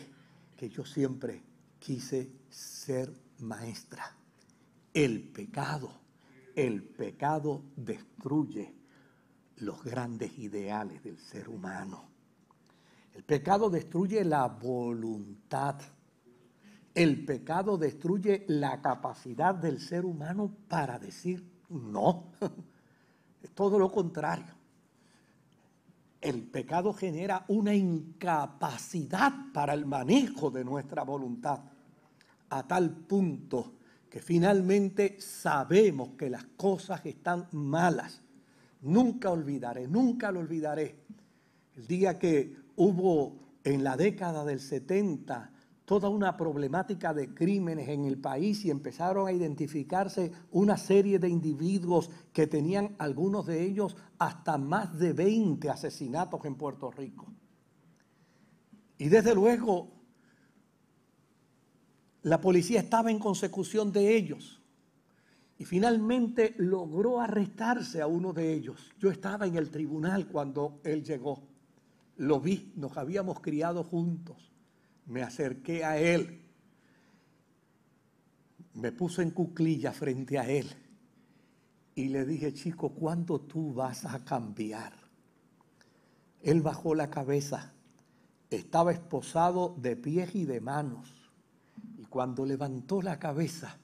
que 0.55 0.69
yo 0.69 0.85
siempre 0.85 1.41
quise 1.79 2.31
ser 2.49 3.11
maestra? 3.39 4.15
El 4.93 5.29
pecado, 5.29 5.91
el 6.55 6.83
pecado 6.83 7.63
destruye 7.75 8.73
los 9.57 9.83
grandes 9.83 10.37
ideales 10.39 11.03
del 11.03 11.17
ser 11.19 11.49
humano. 11.49 12.09
El 13.13 13.23
pecado 13.23 13.69
destruye 13.69 14.23
la 14.23 14.47
voluntad. 14.47 15.75
El 16.95 17.25
pecado 17.25 17.77
destruye 17.77 18.45
la 18.47 18.81
capacidad 18.81 19.53
del 19.53 19.79
ser 19.79 20.05
humano 20.05 20.51
para 20.67 20.97
decir 20.97 21.45
no. 21.69 22.31
Es 23.41 23.51
todo 23.51 23.79
lo 23.79 23.89
contrario 23.89 24.58
el 26.21 26.43
pecado 26.43 26.93
genera 26.93 27.45
una 27.47 27.73
incapacidad 27.73 29.33
para 29.53 29.73
el 29.73 29.85
manejo 29.85 30.51
de 30.51 30.63
nuestra 30.63 31.03
voluntad, 31.03 31.59
a 32.49 32.67
tal 32.67 32.91
punto 32.91 33.73
que 34.09 34.19
finalmente 34.19 35.21
sabemos 35.21 36.09
que 36.17 36.29
las 36.29 36.43
cosas 36.57 37.05
están 37.05 37.47
malas, 37.51 38.21
Nunca 38.81 39.29
olvidaré, 39.29 39.88
nunca 39.88 40.31
lo 40.31 40.39
olvidaré. 40.39 40.95
El 41.75 41.88
día 41.88 42.17
que 42.17 42.55
hubo 42.77 43.35
en 43.63 43.83
la 43.83 43.97
década 43.97 44.45
del 44.45 44.59
70 44.59 45.51
toda 45.89 46.08
una 46.08 46.38
problemática 46.38 47.15
de 47.15 47.34
crímenes 47.34 47.89
en 47.89 48.05
el 48.05 48.19
país 48.19 48.63
y 48.63 48.69
empezaron 48.69 49.27
a 49.27 49.31
identificarse 49.31 50.31
una 50.51 50.77
serie 50.77 51.17
de 51.17 51.29
individuos 51.29 52.12
que 52.31 52.46
tenían 52.46 52.96
algunos 53.00 53.48
de 53.48 53.65
ellos 53.65 53.98
hasta 54.19 54.60
más 54.60 55.00
de 55.00 55.13
20 55.13 55.67
asesinatos 55.67 56.46
en 56.46 56.53
Puerto 56.53 56.91
Rico. 56.91 57.25
Y 59.00 59.10
desde 59.10 59.34
luego 59.34 59.88
la 62.22 62.39
policía 62.39 62.81
estaba 62.81 63.10
en 63.10 63.17
consecución 63.17 63.91
de 63.91 64.15
ellos 64.15 64.62
y 65.58 65.65
finalmente 65.65 66.53
logró 66.60 67.19
arrestarse 67.19 68.00
a 68.00 68.05
uno 68.05 68.31
de 68.31 68.53
ellos. 68.53 68.91
Yo 69.00 69.10
estaba 69.10 69.48
en 69.48 69.55
el 69.55 69.72
tribunal 69.72 70.27
cuando 70.27 70.81
él 70.84 71.03
llegó. 71.03 71.41
Lo 72.17 72.39
vi, 72.39 72.74
nos 72.75 72.96
habíamos 72.96 73.39
criado 73.39 73.84
juntos. 73.84 74.50
Me 75.09 75.23
acerqué 75.23 75.83
a 75.83 75.97
él. 75.97 76.39
Me 78.75 78.91
puse 78.91 79.23
en 79.23 79.31
cuclilla 79.31 79.91
frente 79.91 80.37
a 80.37 80.47
él. 80.47 80.69
Y 81.95 82.09
le 82.09 82.25
dije, 82.25 82.53
chico, 82.53 82.89
¿cuándo 82.93 83.41
tú 83.41 83.73
vas 83.73 84.05
a 84.05 84.23
cambiar? 84.23 84.93
Él 86.41 86.61
bajó 86.61 86.93
la 86.93 87.09
cabeza. 87.09 87.73
Estaba 88.51 88.91
esposado 88.91 89.75
de 89.79 89.95
pies 89.95 90.35
y 90.35 90.45
de 90.45 90.61
manos. 90.61 91.11
Y 91.97 92.05
cuando 92.05 92.45
levantó 92.45 93.01
la 93.01 93.17
cabeza, 93.17 93.79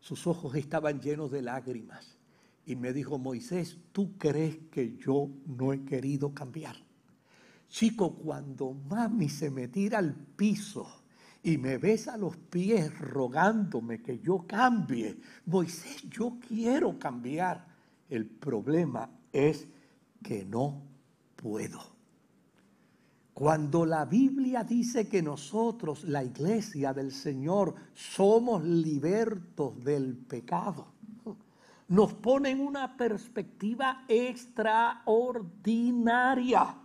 sus 0.00 0.26
ojos 0.26 0.54
estaban 0.54 1.00
llenos 1.00 1.30
de 1.30 1.42
lágrimas. 1.42 2.16
Y 2.64 2.76
me 2.76 2.94
dijo, 2.94 3.18
Moisés, 3.18 3.76
¿tú 3.92 4.16
crees 4.16 4.56
que 4.70 4.96
yo 4.96 5.28
no 5.46 5.74
he 5.74 5.84
querido 5.84 6.32
cambiar? 6.32 6.76
Chico, 7.72 8.12
cuando 8.12 8.74
mami 8.74 9.28
se 9.30 9.50
me 9.50 9.68
tira 9.68 9.98
al 9.98 10.14
piso 10.14 10.86
y 11.42 11.56
me 11.56 11.78
besa 11.78 12.18
los 12.18 12.36
pies 12.36 13.00
rogándome 13.00 14.02
que 14.02 14.18
yo 14.18 14.44
cambie, 14.46 15.18
Moisés, 15.46 16.02
yo 16.10 16.36
quiero 16.46 16.98
cambiar. 16.98 17.66
El 18.10 18.26
problema 18.26 19.08
es 19.32 19.66
que 20.22 20.44
no 20.44 20.82
puedo. 21.34 21.80
Cuando 23.32 23.86
la 23.86 24.04
Biblia 24.04 24.64
dice 24.64 25.08
que 25.08 25.22
nosotros, 25.22 26.04
la 26.04 26.22
iglesia 26.22 26.92
del 26.92 27.10
Señor, 27.10 27.74
somos 27.94 28.62
libertos 28.62 29.82
del 29.82 30.14
pecado, 30.14 30.88
nos 31.88 32.12
pone 32.12 32.50
en 32.50 32.60
una 32.60 32.98
perspectiva 32.98 34.04
extraordinaria. 34.08 36.81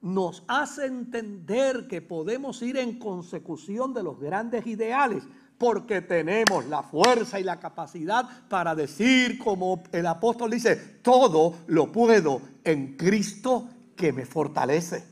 Nos 0.00 0.42
hace 0.48 0.86
entender 0.86 1.86
que 1.86 2.00
podemos 2.00 2.62
ir 2.62 2.76
en 2.78 2.98
consecución 2.98 3.92
de 3.92 4.02
los 4.02 4.18
grandes 4.18 4.66
ideales 4.66 5.24
porque 5.58 6.00
tenemos 6.00 6.64
la 6.66 6.82
fuerza 6.82 7.38
y 7.38 7.44
la 7.44 7.60
capacidad 7.60 8.26
para 8.48 8.74
decir, 8.74 9.38
como 9.38 9.82
el 9.92 10.06
apóstol 10.06 10.50
dice, 10.50 10.76
todo 11.02 11.54
lo 11.66 11.92
puedo 11.92 12.40
en 12.64 12.96
Cristo 12.96 13.68
que 13.94 14.12
me 14.12 14.24
fortalece 14.24 15.04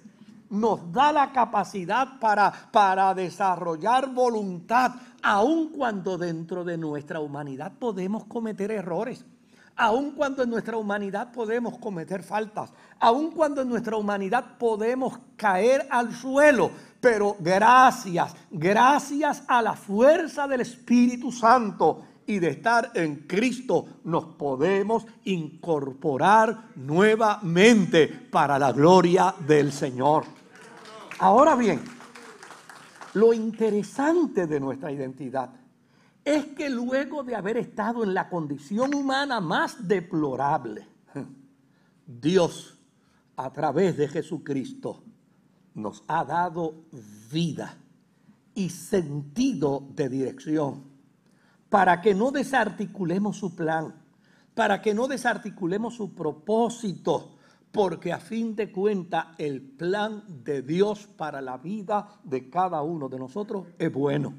nos 0.50 0.92
da 0.92 1.12
la 1.12 1.33
capacidad 1.33 2.18
para, 2.18 2.52
para 2.73 3.14
desarrollar 3.14 4.12
voluntad, 4.12 4.92
aun 5.23 5.71
cuando 5.71 6.16
dentro 6.16 6.64
de 6.64 6.78
nuestra 6.78 7.21
humanidad 7.21 7.73
podemos 7.78 8.25
cometer 8.25 8.71
errores, 8.71 9.25
aun 9.78 10.11
cuando 10.11 10.42
en 10.42 10.50
nuestra 10.50 10.76
humanidad 10.76 11.30
podemos 11.32 11.78
cometer 11.78 12.23
faltas, 12.25 12.73
aun 12.99 13.30
cuando 13.30 13.62
en 13.62 13.68
nuestra 13.68 13.97
humanidad 13.97 14.58
podemos 14.58 15.18
caer 15.37 15.87
al 15.88 16.12
suelo, 16.12 16.70
pero 17.00 17.37
gracias, 17.38 18.35
gracias 18.50 19.44
a 19.46 19.62
la 19.62 19.74
fuerza 19.74 20.48
del 20.48 20.62
Espíritu 20.62 21.31
Santo 21.31 22.03
y 22.26 22.40
de 22.40 22.50
estar 22.50 22.90
en 22.94 23.26
Cristo 23.26 23.87
nos 24.05 24.24
podemos 24.24 25.07
incorporar 25.24 26.70
nuevamente 26.74 28.09
para 28.09 28.59
la 28.59 28.72
gloria 28.72 29.33
del 29.46 29.72
Señor. 29.72 30.24
Ahora 31.20 31.55
bien, 31.55 31.81
lo 33.14 33.33
interesante 33.33 34.48
de 34.48 34.59
nuestra 34.59 34.90
identidad 34.90 35.50
es 36.24 36.46
que 36.48 36.68
luego 36.68 37.22
de 37.22 37.35
haber 37.35 37.57
estado 37.57 38.04
en 38.04 38.14
la 38.14 38.28
condición 38.28 38.94
humana 38.94 39.40
más 39.40 39.88
deplorable, 39.88 40.87
Dios 42.07 42.78
a 43.37 43.52
través 43.52 43.96
de 43.96 44.09
Jesucristo 44.09 45.02
nos 45.74 46.02
ha 46.09 46.24
dado 46.24 46.85
vida 47.31 47.78
y 48.54 48.70
sentido 48.70 49.87
de 49.94 50.09
dirección 50.09 50.85
para 51.68 52.00
que 52.00 52.14
no 52.14 52.31
desarticulemos 52.31 53.37
su 53.37 53.54
plan, 53.54 53.94
para 54.54 54.81
que 54.83 54.94
no 54.94 55.07
desarticulemos 55.07 55.94
su 55.94 56.14
propósito, 56.14 57.37
porque 57.70 58.12
a 58.12 58.18
fin 58.18 58.57
de 58.57 58.72
cuentas 58.72 59.26
el 59.38 59.61
plan 59.61 60.24
de 60.42 60.62
Dios 60.62 61.07
para 61.07 61.40
la 61.40 61.59
vida 61.59 62.09
de 62.24 62.48
cada 62.48 62.83
uno 62.83 63.09
de 63.09 63.18
nosotros 63.18 63.66
es 63.78 63.92
bueno. 63.92 64.35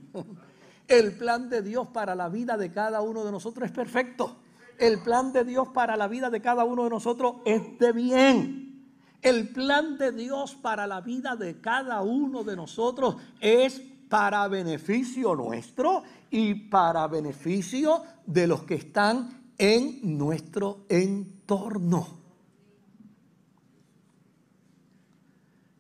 El 0.90 1.16
plan 1.16 1.50
de 1.50 1.62
Dios 1.62 1.88
para 1.90 2.16
la 2.16 2.30
vida 2.30 2.58
de 2.58 2.72
cada 2.72 3.02
uno 3.02 3.24
de 3.24 3.32
nosotros 3.32 3.70
es 3.70 3.72
perfecto. 3.72 4.38
El 4.80 5.00
plan 5.04 5.32
de 5.32 5.44
Dios 5.44 5.68
para 5.70 5.96
la 5.96 6.08
vida 6.08 6.32
de 6.32 6.42
cada 6.42 6.66
uno 6.66 6.84
de 6.84 6.90
nosotros 6.90 7.36
es 7.46 7.78
de 7.78 7.92
bien. 7.92 8.96
El 9.22 9.50
plan 9.50 10.00
de 10.00 10.12
Dios 10.12 10.56
para 10.56 10.88
la 10.88 11.02
vida 11.02 11.36
de 11.36 11.62
cada 11.62 12.02
uno 12.02 12.44
de 12.44 12.56
nosotros 12.56 13.18
es 13.40 13.80
para 14.10 14.48
beneficio 14.48 15.36
nuestro 15.36 16.02
y 16.32 16.56
para 16.56 17.06
beneficio 17.08 18.02
de 18.26 18.48
los 18.48 18.64
que 18.64 18.76
están 18.76 19.52
en 19.60 20.18
nuestro 20.18 20.86
entorno. 20.90 22.18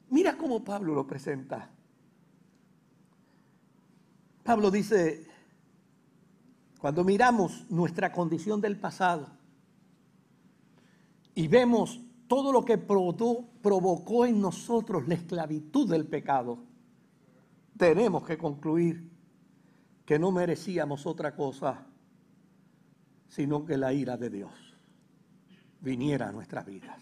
Mira 0.10 0.38
cómo 0.38 0.64
Pablo 0.64 0.94
lo 0.94 1.08
presenta. 1.08 1.79
Pablo 4.44 4.72
dice, 4.72 5.28
cuando 6.80 7.04
miramos 7.04 7.70
nuestra 7.70 8.12
condición 8.12 8.62
del 8.62 8.78
pasado 8.78 9.28
y 11.36 11.48
vemos 11.48 12.00
todo 12.28 12.52
lo 12.52 12.64
que 12.64 12.78
provocó 12.78 14.26
en 14.26 14.42
nosotros 14.42 15.08
la 15.08 15.16
esclavitud 15.16 15.90
del 15.90 16.06
pecado, 16.06 16.60
tenemos 17.78 18.26
que 18.26 18.38
concluir 18.38 19.10
que 20.06 20.20
no 20.20 20.32
merecíamos 20.32 21.06
otra 21.06 21.36
cosa 21.36 21.86
sino 23.30 23.64
que 23.64 23.78
la 23.78 23.94
ira 23.94 24.18
de 24.18 24.30
Dios 24.30 24.52
viniera 25.82 26.30
a 26.30 26.32
nuestras 26.32 26.66
vidas. 26.66 27.00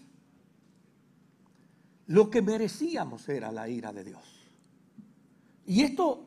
Lo 2.07 2.29
que 2.29 2.41
merecíamos 2.41 3.27
era 3.29 3.51
la 3.51 3.67
ira 3.67 3.91
de 3.91 4.03
Dios. 4.03 4.51
Y 5.65 5.81
esto 5.81 6.26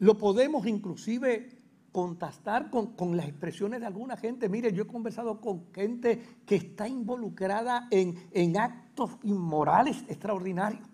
lo 0.00 0.18
podemos 0.18 0.66
inclusive 0.66 1.48
contrastar 1.92 2.70
con, 2.70 3.16
las 3.16 3.26
expresiones 3.26 3.80
de 3.80 3.86
alguna 3.86 4.16
gente. 4.16 4.48
Mire, 4.48 4.72
yo 4.72 4.82
he 4.82 4.86
conversado 4.86 5.40
con 5.40 5.72
gente 5.72 6.20
que 6.44 6.56
está 6.56 6.86
involucrada 6.86 7.88
en, 7.90 8.28
en 8.32 8.58
actos 8.58 9.16
inmorales 9.22 10.04
extraordinarios. 10.08 10.86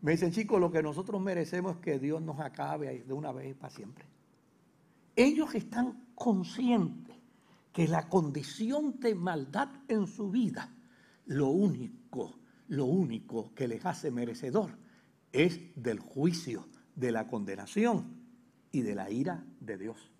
Me 0.00 0.12
dicen, 0.12 0.32
chicos, 0.32 0.60
lo 0.60 0.70
que 0.70 0.82
nosotros 0.82 1.20
merecemos 1.20 1.76
es 1.76 1.82
que 1.82 1.98
Dios 1.98 2.20
nos 2.20 2.40
acabe 2.40 3.04
de 3.06 3.12
una 3.12 3.30
vez 3.32 3.54
para 3.54 3.72
siempre. 3.72 4.04
Ellos 5.14 5.54
están 5.54 6.06
conscientes 6.14 7.16
que 7.72 7.86
la 7.86 8.08
condición 8.08 8.98
de 8.98 9.14
maldad 9.14 9.68
en 9.88 10.06
su 10.06 10.30
vida, 10.30 10.74
lo 11.26 11.48
único 11.48 12.42
lo 12.72 12.86
único 12.86 13.52
que 13.54 13.68
les 13.68 13.84
hace 13.84 14.10
merecedor 14.10 14.78
es 15.30 15.60
del 15.76 15.98
juicio, 15.98 16.66
de 16.94 17.12
la 17.12 17.26
condenación 17.26 18.22
y 18.70 18.82
de 18.82 18.94
la 18.94 19.10
ira 19.10 19.44
de 19.60 19.78
Dios. 19.78 20.10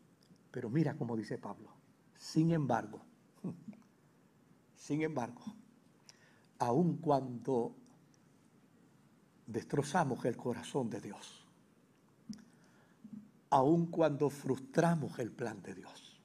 Pero 0.50 0.68
mira 0.68 0.96
cómo 0.96 1.16
dice 1.16 1.38
Pablo, 1.38 1.70
sin 2.16 2.50
embargo, 2.50 3.00
sin 4.76 5.02
embargo, 5.02 5.42
aun 6.58 6.98
cuando 6.98 7.74
destrozamos 9.46 10.24
el 10.24 10.36
corazón 10.36 10.90
de 10.90 11.00
Dios, 11.00 11.44
aun 13.50 13.86
cuando 13.86 14.30
frustramos 14.30 15.18
el 15.18 15.32
plan 15.32 15.62
de 15.62 15.74
Dios, 15.74 16.20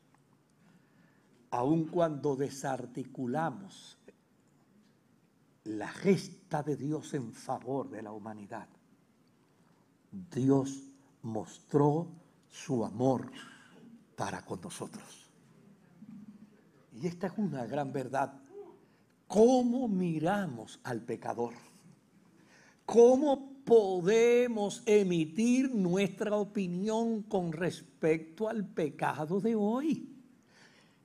aun 1.52 1.86
cuando 1.86 2.36
desarticulamos 2.36 3.98
la 5.64 5.90
gesta 5.90 6.64
de 6.64 6.78
Dios 6.78 7.14
en 7.14 7.34
favor 7.34 7.90
de 7.90 8.02
la 8.02 8.12
humanidad. 8.12 8.68
Dios 10.12 10.84
mostró 11.22 12.08
su 12.50 12.84
amor 12.86 13.32
para 14.16 14.44
con 14.44 14.62
nosotros. 14.62 15.30
Y 16.94 17.08
esta 17.08 17.28
es 17.28 17.34
una 17.38 17.66
gran 17.66 17.94
verdad 17.94 18.34
cómo 19.28 19.88
miramos 19.88 20.80
al 20.84 21.02
pecador. 21.02 21.54
¿Cómo 22.86 23.52
podemos 23.66 24.82
emitir 24.86 25.76
nuestra 25.76 26.38
opinión 26.38 27.24
con 27.24 27.52
respecto 27.52 28.48
al 28.48 28.66
pecado 28.66 29.42
de 29.42 29.56
hoy? 29.56 30.14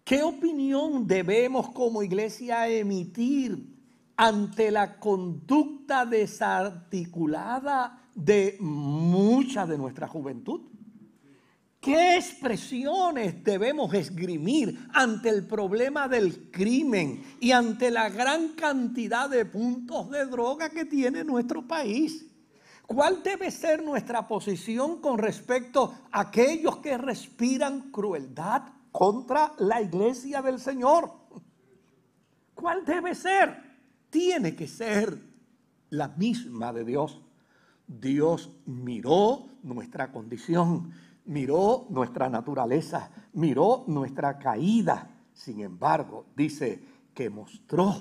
¿Qué 0.04 0.22
opinión 0.22 1.06
debemos 1.06 1.70
como 1.70 2.02
iglesia 2.02 2.68
emitir 2.68 3.76
ante 4.16 4.70
la 4.70 5.00
conducta 5.00 6.06
desarticulada 6.06 8.01
de 8.14 8.56
mucha 8.60 9.66
de 9.66 9.78
nuestra 9.78 10.08
juventud? 10.08 10.62
¿Qué 11.80 12.16
expresiones 12.16 13.42
debemos 13.42 13.92
esgrimir 13.92 14.86
ante 14.92 15.28
el 15.28 15.48
problema 15.48 16.06
del 16.06 16.48
crimen 16.52 17.24
y 17.40 17.50
ante 17.50 17.90
la 17.90 18.08
gran 18.08 18.50
cantidad 18.50 19.28
de 19.28 19.44
puntos 19.46 20.08
de 20.10 20.26
droga 20.26 20.70
que 20.70 20.84
tiene 20.84 21.24
nuestro 21.24 21.66
país? 21.66 22.26
¿Cuál 22.86 23.22
debe 23.22 23.50
ser 23.50 23.82
nuestra 23.82 24.28
posición 24.28 25.00
con 25.00 25.18
respecto 25.18 25.94
a 26.12 26.20
aquellos 26.20 26.76
que 26.76 26.98
respiran 26.98 27.90
crueldad 27.90 28.62
contra 28.92 29.52
la 29.58 29.80
iglesia 29.80 30.40
del 30.40 30.60
Señor? 30.60 31.10
¿Cuál 32.54 32.84
debe 32.84 33.14
ser? 33.14 33.56
Tiene 34.08 34.54
que 34.54 34.68
ser 34.68 35.18
la 35.90 36.08
misma 36.08 36.72
de 36.72 36.84
Dios. 36.84 37.21
Dios 38.00 38.50
miró 38.66 39.46
nuestra 39.62 40.12
condición 40.12 40.92
miró 41.24 41.86
nuestra 41.90 42.28
naturaleza, 42.28 43.10
miró 43.32 43.84
nuestra 43.86 44.38
caída. 44.38 45.08
Sin 45.32 45.60
embargo, 45.60 46.26
dice 46.36 46.84
que 47.14 47.30
mostró, 47.30 47.94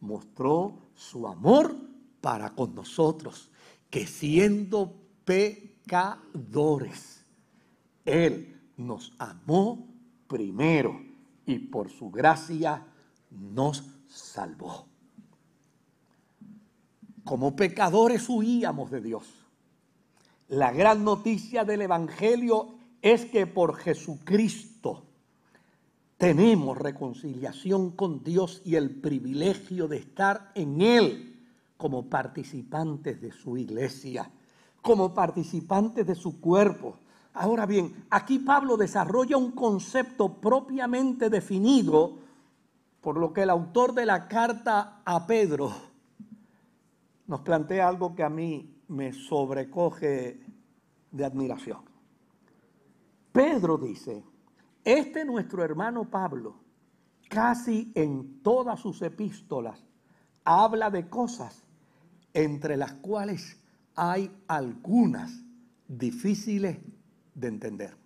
mostró 0.00 0.78
su 0.94 1.26
amor 1.26 1.74
para 2.20 2.50
con 2.50 2.74
nosotros, 2.74 3.50
que 3.90 4.06
siendo 4.06 4.94
pecadores, 5.24 7.24
Él 8.04 8.60
nos 8.76 9.14
amó 9.18 9.88
primero 10.28 11.00
y 11.46 11.58
por 11.58 11.90
su 11.90 12.10
gracia 12.10 12.86
nos 13.30 13.84
salvó. 14.06 14.86
Como 17.26 17.54
pecadores 17.54 18.26
huíamos 18.30 18.90
de 18.90 19.02
Dios 19.02 19.24
la 20.48 20.70
gran 20.70 21.04
noticia 21.04 21.64
del 21.64 21.82
Evangelio 21.82 22.76
es 23.02 23.24
que 23.24 23.48
por 23.48 23.76
Jesucristo 23.76 25.02
tenemos 26.18 26.78
reconciliación 26.78 27.90
con 27.90 28.22
Dios 28.22 28.62
y 28.64 28.76
el 28.76 28.90
privilegio 28.90 29.88
de 29.88 29.98
estar 29.98 30.52
en 30.54 30.80
Él 30.80 31.36
como 31.76 32.08
participantes 32.08 33.20
de 33.20 33.32
su 33.32 33.56
iglesia, 33.56 34.30
como 34.80 35.12
participantes 35.12 36.06
de 36.06 36.14
su 36.14 36.40
cuerpo. 36.40 36.96
Ahora 37.34 37.66
bien, 37.66 38.06
aquí 38.08 38.38
Pablo 38.38 38.76
desarrolla 38.76 39.36
un 39.36 39.50
concepto 39.50 40.34
propiamente 40.34 41.28
definido, 41.28 42.18
por 43.00 43.18
lo 43.18 43.32
que 43.32 43.42
el 43.42 43.50
autor 43.50 43.94
de 43.94 44.06
la 44.06 44.28
carta 44.28 45.02
a 45.04 45.26
Pedro 45.26 45.95
nos 47.26 47.40
plantea 47.40 47.88
algo 47.88 48.14
que 48.14 48.22
a 48.22 48.30
mí 48.30 48.82
me 48.88 49.12
sobrecoge 49.12 50.40
de 51.10 51.24
admiración. 51.24 51.80
Pedro 53.32 53.76
dice, 53.76 54.24
este 54.84 55.24
nuestro 55.24 55.62
hermano 55.64 56.08
Pablo, 56.08 56.60
casi 57.28 57.92
en 57.94 58.42
todas 58.42 58.80
sus 58.80 59.02
epístolas, 59.02 59.84
habla 60.44 60.90
de 60.90 61.08
cosas 61.08 61.64
entre 62.32 62.76
las 62.76 62.92
cuales 62.94 63.60
hay 63.94 64.30
algunas 64.46 65.42
difíciles 65.88 66.78
de 67.34 67.48
entender. 67.48 67.96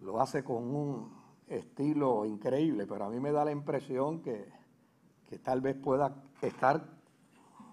Lo 0.00 0.20
hace 0.20 0.42
con 0.42 0.74
un 0.74 1.17
estilo 1.48 2.24
increíble, 2.24 2.86
pero 2.86 3.04
a 3.04 3.10
mí 3.10 3.20
me 3.20 3.32
da 3.32 3.44
la 3.44 3.52
impresión 3.52 4.20
que 4.20 4.58
que 5.28 5.38
tal 5.38 5.60
vez 5.60 5.76
pueda 5.76 6.24
estar 6.40 6.82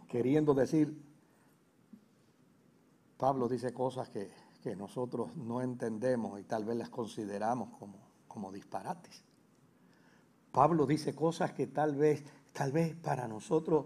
queriendo 0.10 0.54
decir, 0.54 1.02
Pablo 3.18 3.48
dice 3.48 3.74
cosas 3.74 4.10
que, 4.10 4.30
nosotros 4.78 5.38
no 5.38 5.62
entendemos 5.62 6.40
y 6.40 6.44
tal 6.44 6.66
vez 6.66 6.76
las 6.76 6.90
consideramos 6.90 7.70
como, 7.78 8.00
como 8.28 8.52
disparates. 8.52 9.24
Pablo 10.52 10.88
dice 10.88 11.14
cosas 11.14 11.54
que 11.54 11.68
tal 11.68 11.96
vez, 11.96 12.24
tal 12.52 12.72
vez 12.72 12.96
para 12.96 13.28
nosotros 13.28 13.86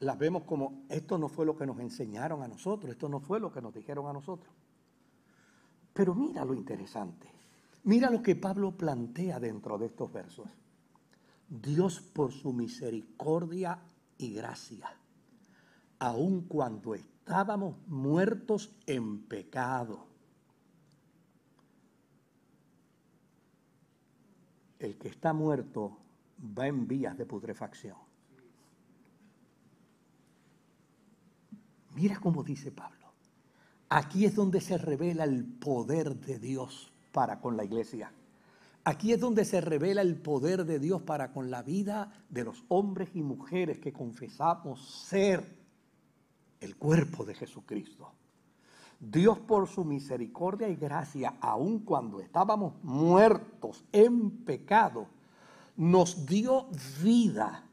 las 0.00 0.18
vemos 0.18 0.42
como 0.42 0.82
esto 0.90 1.16
no 1.16 1.30
fue 1.30 1.46
lo 1.46 1.56
que 1.56 1.64
nos 1.64 1.80
enseñaron 1.80 2.42
a 2.42 2.48
nosotros, 2.48 2.92
esto 2.92 3.08
no 3.08 3.18
fue 3.18 3.40
lo 3.40 3.50
que 3.50 3.62
nos 3.62 3.72
dijeron 3.72 4.06
a 4.06 4.12
nosotros. 4.12 4.52
Pero 5.94 6.14
mira 6.14 6.44
lo 6.44 6.52
interesante, 6.52 7.26
mira 7.84 8.10
lo 8.10 8.22
que 8.22 8.36
Pablo 8.36 8.72
plantea 8.72 9.38
dentro 9.38 9.78
de 9.78 9.86
estos 9.86 10.12
versos. 10.12 10.48
Dios 11.48 12.00
por 12.00 12.32
su 12.32 12.52
misericordia 12.52 13.78
y 14.18 14.32
gracia, 14.32 14.90
aun 15.98 16.42
cuando 16.42 16.94
estábamos 16.94 17.76
muertos 17.86 18.74
en 18.86 19.22
pecado. 19.24 20.06
El 24.78 24.96
que 24.96 25.08
está 25.08 25.32
muerto 25.32 25.98
va 26.58 26.66
en 26.66 26.86
vías 26.86 27.16
de 27.16 27.26
putrefacción. 27.26 27.96
Mira 31.94 32.18
cómo 32.18 32.42
dice 32.42 32.72
Pablo. 32.72 33.12
Aquí 33.88 34.24
es 34.24 34.34
donde 34.34 34.60
se 34.60 34.76
revela 34.76 35.24
el 35.24 35.44
poder 35.44 36.16
de 36.16 36.38
Dios 36.38 36.93
para 37.14 37.40
con 37.40 37.56
la 37.56 37.64
iglesia. 37.64 38.12
Aquí 38.82 39.12
es 39.12 39.20
donde 39.20 39.44
se 39.44 39.60
revela 39.60 40.02
el 40.02 40.16
poder 40.16 40.66
de 40.66 40.80
Dios 40.80 41.00
para 41.00 41.32
con 41.32 41.48
la 41.48 41.62
vida 41.62 42.12
de 42.28 42.44
los 42.44 42.64
hombres 42.68 43.08
y 43.14 43.22
mujeres 43.22 43.78
que 43.78 43.92
confesamos 43.92 45.06
ser 45.06 45.42
el 46.60 46.76
cuerpo 46.76 47.24
de 47.24 47.34
Jesucristo. 47.34 48.12
Dios 48.98 49.38
por 49.38 49.68
su 49.68 49.84
misericordia 49.84 50.68
y 50.68 50.76
gracia, 50.76 51.34
aun 51.40 51.78
cuando 51.80 52.20
estábamos 52.20 52.74
muertos 52.82 53.84
en 53.92 54.30
pecado, 54.44 55.06
nos 55.76 56.26
dio 56.26 56.66
vida 57.02 57.64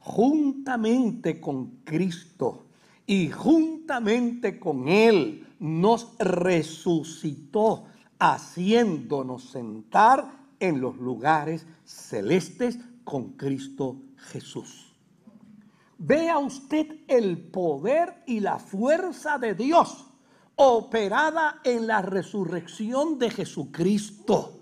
juntamente 0.00 1.40
con 1.40 1.80
Cristo 1.84 2.66
y 3.06 3.30
juntamente 3.30 4.60
con 4.60 4.88
Él 4.88 5.46
nos 5.58 6.16
resucitó, 6.18 7.86
haciéndonos 8.20 9.50
sentar 9.50 10.30
en 10.60 10.80
los 10.80 10.96
lugares 10.98 11.66
celestes 11.84 12.78
con 13.02 13.30
Cristo 13.32 13.96
Jesús. 14.16 14.94
Vea 15.98 16.38
usted 16.38 17.00
el 17.08 17.38
poder 17.38 18.22
y 18.26 18.40
la 18.40 18.58
fuerza 18.58 19.38
de 19.38 19.54
Dios 19.54 20.06
operada 20.54 21.60
en 21.64 21.86
la 21.86 22.02
resurrección 22.02 23.18
de 23.18 23.30
Jesucristo. 23.30 24.60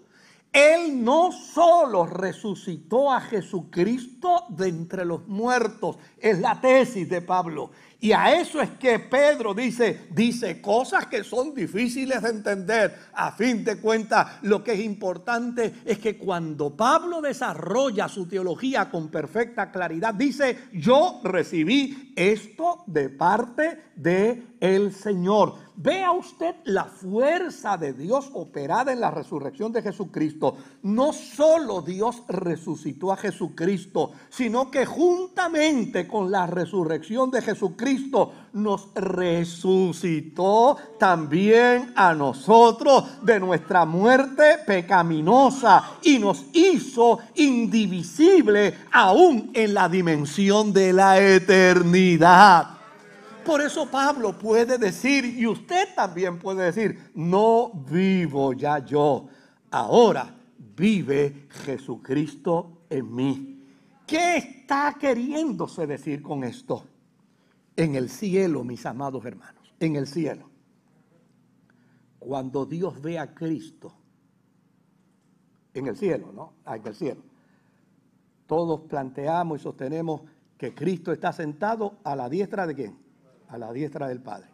Él 0.53 1.05
no 1.05 1.31
solo 1.33 2.07
resucitó 2.07 3.13
a 3.13 3.21
Jesucristo 3.21 4.45
de 4.49 4.69
entre 4.69 5.05
los 5.05 5.27
muertos, 5.27 5.99
es 6.19 6.39
la 6.39 6.61
tesis 6.61 7.09
de 7.09 7.21
Pablo. 7.21 7.71
Y 8.01 8.13
a 8.13 8.33
eso 8.41 8.61
es 8.61 8.71
que 8.79 9.01
Pedro 9.01 9.55
dice, 9.55 10.07
dice 10.11 10.61
cosas 10.61 11.07
que 11.07 11.25
son 11.25 11.53
difíciles 11.53 12.23
de 12.23 12.29
entender. 12.29 12.97
A 13.13 13.33
fin 13.33 13.65
de 13.65 13.79
cuentas, 13.79 14.39
lo 14.43 14.63
que 14.63 14.75
es 14.75 14.81
importante 14.81 15.75
es 15.85 15.99
que 15.99 16.17
cuando 16.17 16.77
Pablo 16.77 17.21
desarrolla 17.21 18.09
su 18.09 18.29
teología 18.29 18.89
con 18.89 19.09
perfecta 19.09 19.73
claridad, 19.73 20.15
dice, 20.15 20.69
yo 20.73 21.21
recibí 21.25 22.13
esto 22.15 22.85
de 22.87 23.09
parte 23.09 23.83
de 23.97 24.45
el 24.61 24.93
Señor. 24.93 25.55
Vea 25.75 26.11
usted 26.11 26.57
la 26.65 26.85
fuerza 26.85 27.77
de 27.77 27.93
Dios 27.93 28.31
operada 28.33 28.93
en 28.93 29.01
la 29.01 29.11
resurrección 29.13 29.73
de 29.73 29.83
Jesucristo. 29.83 30.57
No 30.83 31.13
solo 31.13 31.83
Dios 31.83 32.25
resucitó 32.29 33.13
a 33.13 33.17
Jesucristo, 33.17 34.13
sino 34.29 34.73
que 34.73 34.87
juntamente 34.87 36.09
con 36.09 36.33
la 36.33 36.47
resurrección 36.49 37.31
de 37.31 37.43
Jesucristo 37.43 37.88
nos 38.53 38.93
resucitó 38.95 40.77
también 40.99 41.93
a 41.95 42.15
nosotros 42.15 43.05
de 43.23 43.41
nuestra 43.41 43.85
muerte 43.85 44.59
pecaminosa 44.67 45.99
y 46.03 46.19
nos 46.19 46.47
hizo 46.53 47.19
indivisible 47.35 48.75
aún 48.93 49.51
en 49.55 49.75
la 49.75 49.89
dimensión 49.89 50.73
de 50.73 50.93
la 50.93 51.21
eternidad. 51.21 52.79
Por 53.45 53.63
eso 53.63 53.87
Pablo 53.87 54.39
puede 54.39 54.77
decir, 54.77 55.25
y 55.25 55.47
usted 55.47 55.95
también 55.95 56.39
puede 56.39 56.65
decir, 56.65 57.11
no 57.15 57.71
vivo 57.91 58.53
ya 58.53 58.79
yo, 58.85 59.27
ahora 59.71 60.35
vive 60.77 61.47
Jesucristo 61.65 62.83
en 62.91 63.15
mí. 63.15 63.65
¿Qué 64.07 64.37
está 64.37 64.97
queriéndose 64.99 65.87
decir 65.87 66.23
con 66.23 66.45
esto? 66.45 66.85
En 67.79 67.95
el 67.95 68.11
cielo, 68.11 68.65
mis 68.65 68.85
amados 68.87 69.25
hermanos, 69.25 69.73
en 69.79 69.95
el 69.95 70.09
cielo. 70.09 70.51
Cuando 72.19 72.67
Dios 72.67 73.01
ve 73.01 73.21
a 73.21 73.33
Cristo, 73.33 73.95
en 75.75 75.87
el 75.87 75.97
cielo, 75.97 76.33
¿no? 76.33 76.55
Ah, 76.65 76.77
en 76.77 76.85
el 76.85 76.97
cielo. 76.97 77.23
Todos 78.49 78.81
planteamos 78.81 79.61
y 79.61 79.63
sostenemos 79.63 80.23
que 80.57 80.75
Cristo 80.75 81.13
está 81.13 81.33
sentado 81.33 81.99
a 82.03 82.17
la 82.17 82.29
diestra 82.29 82.67
de 82.67 82.75
quién? 82.75 82.99
A 83.47 83.57
la 83.57 83.73
diestra 83.73 84.09
del 84.09 84.21
Padre. 84.21 84.49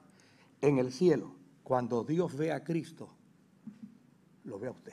En 0.61 0.77
el 0.77 0.93
cielo, 0.93 1.35
cuando 1.63 2.05
Dios 2.05 2.37
ve 2.37 2.53
a 2.53 2.63
Cristo, 2.63 3.09
lo 4.45 4.59
ve 4.59 4.69
a 4.69 4.73
usted. 4.73 4.93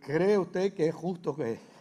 ¿Cree 0.00 0.36
usted 0.36 0.74
que 0.74 0.88
es 0.88 0.94
justo 0.94 1.34
que 1.34 1.77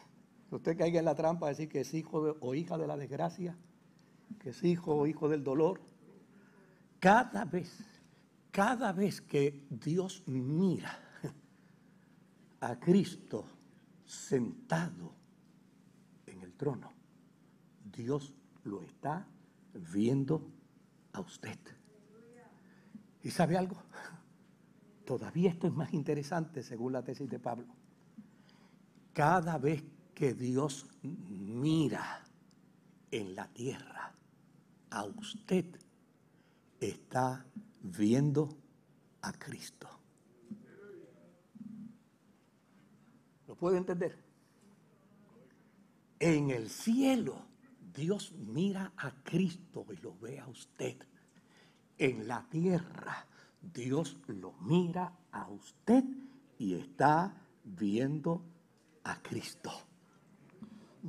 usted 0.55 0.77
caiga 0.77 0.99
en 0.99 1.05
la 1.05 1.15
trampa 1.15 1.47
de 1.47 1.53
decir 1.53 1.69
que 1.69 1.81
es 1.81 1.93
hijo 1.93 2.37
o 2.39 2.55
hija 2.55 2.77
de 2.77 2.87
la 2.87 2.97
desgracia? 2.97 3.57
¿Que 4.39 4.49
es 4.49 4.63
hijo 4.63 4.95
o 4.95 5.07
hijo 5.07 5.27
del 5.27 5.43
dolor? 5.43 5.81
Cada 6.99 7.45
vez, 7.45 7.83
cada 8.51 8.91
vez 8.91 9.21
que 9.21 9.65
Dios 9.69 10.23
mira 10.25 10.99
a 12.59 12.79
Cristo 12.79 13.45
sentado 14.05 15.13
en 16.25 16.41
el 16.41 16.53
trono, 16.53 16.91
Dios 17.83 18.33
lo 18.63 18.81
está 18.81 19.27
viendo 19.73 20.49
a 21.13 21.19
usted. 21.19 21.59
¿Y 23.23 23.29
sabe 23.29 23.57
algo? 23.57 23.77
Todavía 25.05 25.51
esto 25.51 25.67
es 25.67 25.73
más 25.73 25.93
interesante 25.93 26.63
según 26.63 26.93
la 26.93 27.03
tesis 27.03 27.29
de 27.29 27.39
Pablo. 27.39 27.73
Cada 29.13 29.57
vez 29.57 29.83
que 30.17 30.33
Dios 30.33 30.87
mira 31.03 32.23
en 33.11 33.35
la 33.35 33.47
tierra 33.49 34.15
a 34.89 35.03
usted, 35.03 35.65
está 36.79 37.45
viendo 37.83 38.49
a 39.21 39.31
Cristo. 39.33 39.87
¿Lo 43.47 43.53
puede 43.53 43.77
entender? 43.77 44.17
En 46.17 46.49
el 46.49 46.71
cielo, 46.71 47.45
Dios 47.93 48.31
mira 48.31 48.93
a 48.97 49.11
Cristo 49.21 49.85
y 49.91 49.97
lo 49.97 50.17
ve 50.17 50.39
a 50.39 50.47
usted. 50.47 50.97
En 51.99 52.27
la 52.27 52.43
tierra, 52.49 53.27
Dios 53.61 54.17
lo 54.25 54.53
mira 54.61 55.15
a 55.31 55.47
usted 55.47 56.03
y 56.57 56.73
está 56.73 57.39
viendo 57.63 58.41
a 59.03 59.21
Cristo. 59.21 59.86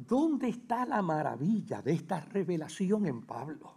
¿Dónde 0.07 0.49
está 0.49 0.87
la 0.87 1.03
maravilla 1.03 1.83
de 1.83 1.93
esta 1.93 2.21
revelación 2.21 3.07
en 3.07 3.23
Pablo? 3.23 3.75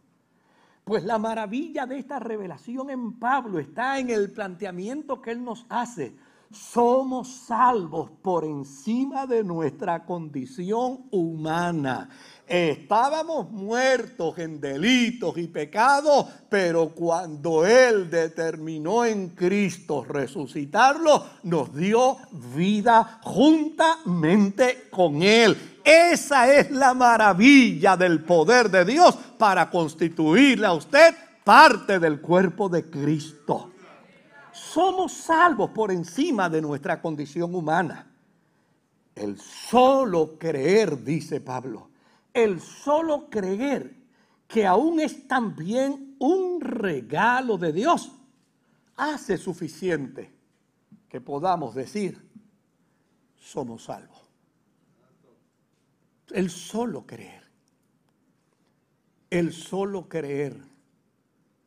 Pues 0.84 1.04
la 1.04 1.18
maravilla 1.18 1.86
de 1.88 1.98
esta 1.98 2.20
revelación 2.20 2.90
en 2.90 3.14
Pablo 3.14 3.58
está 3.60 3.98
en 3.98 4.10
el 4.10 4.32
planteamiento 4.32 5.22
que 5.22 5.32
él 5.32 5.44
nos 5.44 5.66
hace 5.70 6.16
somos 6.52 7.46
salvos 7.48 8.10
por 8.22 8.44
encima 8.44 9.26
de 9.26 9.44
nuestra 9.44 10.06
condición 10.06 11.06
humana. 11.12 12.10
Estábamos 12.48 13.50
muertos 13.50 14.38
en 14.38 14.60
delitos 14.60 15.38
y 15.38 15.48
pecados, 15.48 16.26
pero 16.50 16.90
cuando 16.90 17.66
Él 17.66 18.10
determinó 18.10 19.06
en 19.06 19.30
Cristo 19.30 20.04
resucitarlo, 20.04 21.26
nos 21.44 21.74
dio 21.74 22.18
vida 22.54 23.22
juntamente 23.24 24.90
con 24.90 25.22
Él. 25.22 25.80
Esa 25.84 26.54
es 26.54 26.70
la 26.72 26.94
maravilla 26.94 27.96
del 27.96 28.24
poder 28.24 28.70
de 28.70 28.84
Dios 28.84 29.18
para 29.38 29.70
constituirle 29.70 30.68
a 30.68 30.74
usted 30.74 31.16
parte 31.46 32.00
del 32.00 32.20
cuerpo 32.20 32.68
de 32.68 32.90
Cristo 32.90 33.71
somos 34.72 35.12
salvos 35.12 35.72
por 35.72 35.92
encima 35.92 36.50
de 36.50 36.62
nuestra 36.62 37.02
condición 37.02 37.54
humana. 37.54 38.08
El 39.14 39.38
solo 39.40 40.38
creer, 40.40 41.04
dice 41.04 41.42
Pablo, 41.42 41.90
el 42.34 42.62
solo 42.62 43.30
creer 43.30 43.94
que 44.48 44.66
aún 44.66 45.00
es 45.02 45.28
también 45.28 46.16
un 46.20 46.62
regalo 46.62 47.58
de 47.58 47.74
Dios, 47.74 48.12
hace 48.96 49.38
suficiente 49.38 50.32
que 51.10 51.20
podamos 51.20 51.76
decir, 51.76 52.22
somos 53.38 53.84
salvos. 53.84 54.22
El 56.30 56.50
solo 56.50 57.06
creer, 57.06 57.44
el 59.30 59.52
solo 59.52 60.08
creer 60.08 60.71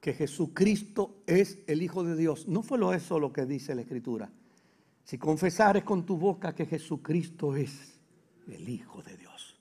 que 0.05 0.13
Jesucristo 0.13 1.23
es 1.27 1.61
el 1.67 1.81
Hijo 1.81 2.05
de 2.05 2.15
Dios. 2.15 2.47
No 2.47 2.63
fue 2.63 2.79
eso 2.95 3.19
lo 3.19 3.33
que 3.33 3.47
dice 3.47 3.75
la 3.75 3.81
Escritura. 3.81 4.31
Si 5.03 5.17
confesares 5.17 5.83
con 5.83 6.05
tu 6.05 6.19
boca 6.19 6.55
que 6.55 6.67
Jesucristo 6.67 7.57
es 7.57 7.99
el 8.47 8.69
Hijo 8.69 9.03
de 9.03 9.17
Dios 9.17 9.57